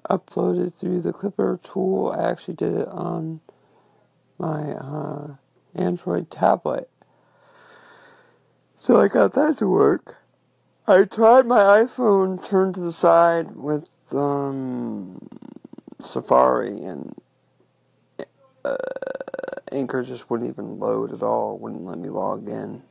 uploaded 0.10 0.74
through 0.74 1.02
the 1.02 1.12
Clipper 1.12 1.60
tool. 1.62 2.16
I 2.18 2.32
actually 2.32 2.54
did 2.54 2.76
it 2.76 2.88
on 2.88 3.42
my 4.40 4.72
uh, 4.72 5.36
Android 5.76 6.30
tablet. 6.30 6.90
So 8.76 9.00
I 9.00 9.08
got 9.08 9.34
that 9.34 9.58
to 9.60 9.68
work. 9.68 10.18
I 10.88 11.04
tried 11.04 11.46
my 11.46 11.60
iPhone 11.60 12.44
turned 12.44 12.76
to 12.76 12.82
the 12.82 12.92
side 12.92 13.56
with 13.56 13.90
um, 14.12 15.28
Safari 16.00 16.82
and 16.84 17.16
uh, 18.66 18.76
Anchor 19.72 20.04
just 20.04 20.30
wouldn't 20.30 20.50
even 20.50 20.80
load 20.80 21.14
at 21.14 21.22
all, 21.22 21.58
wouldn't 21.58 21.86
let 21.86 21.98
me 21.98 22.10
log 22.10 22.50
in. 22.50 22.84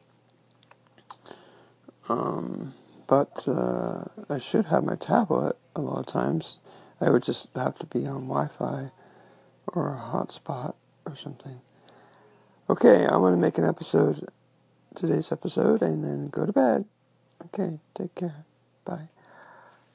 Um, 2.08 2.74
but 3.06 3.44
uh, 3.46 4.04
I 4.28 4.38
should 4.38 4.66
have 4.66 4.84
my 4.84 4.96
tablet 4.96 5.56
a 5.76 5.80
lot 5.80 6.00
of 6.00 6.06
times. 6.06 6.60
I 7.00 7.10
would 7.10 7.22
just 7.22 7.48
have 7.54 7.78
to 7.80 7.86
be 7.86 8.06
on 8.06 8.28
Wi 8.28 8.48
Fi 8.48 8.90
or 9.66 9.94
a 9.94 9.98
hotspot 9.98 10.74
or 11.04 11.16
something. 11.16 11.60
Okay, 12.70 13.04
I'm 13.04 13.18
going 13.18 13.34
to 13.34 13.40
make 13.40 13.58
an 13.58 13.64
episode, 13.64 14.28
today's 14.94 15.32
episode, 15.32 15.82
and 15.82 16.04
then 16.04 16.26
go 16.26 16.46
to 16.46 16.52
bed. 16.52 16.84
Okay, 17.46 17.80
take 17.96 18.14
care. 18.14 18.44
Bye. 18.84 19.08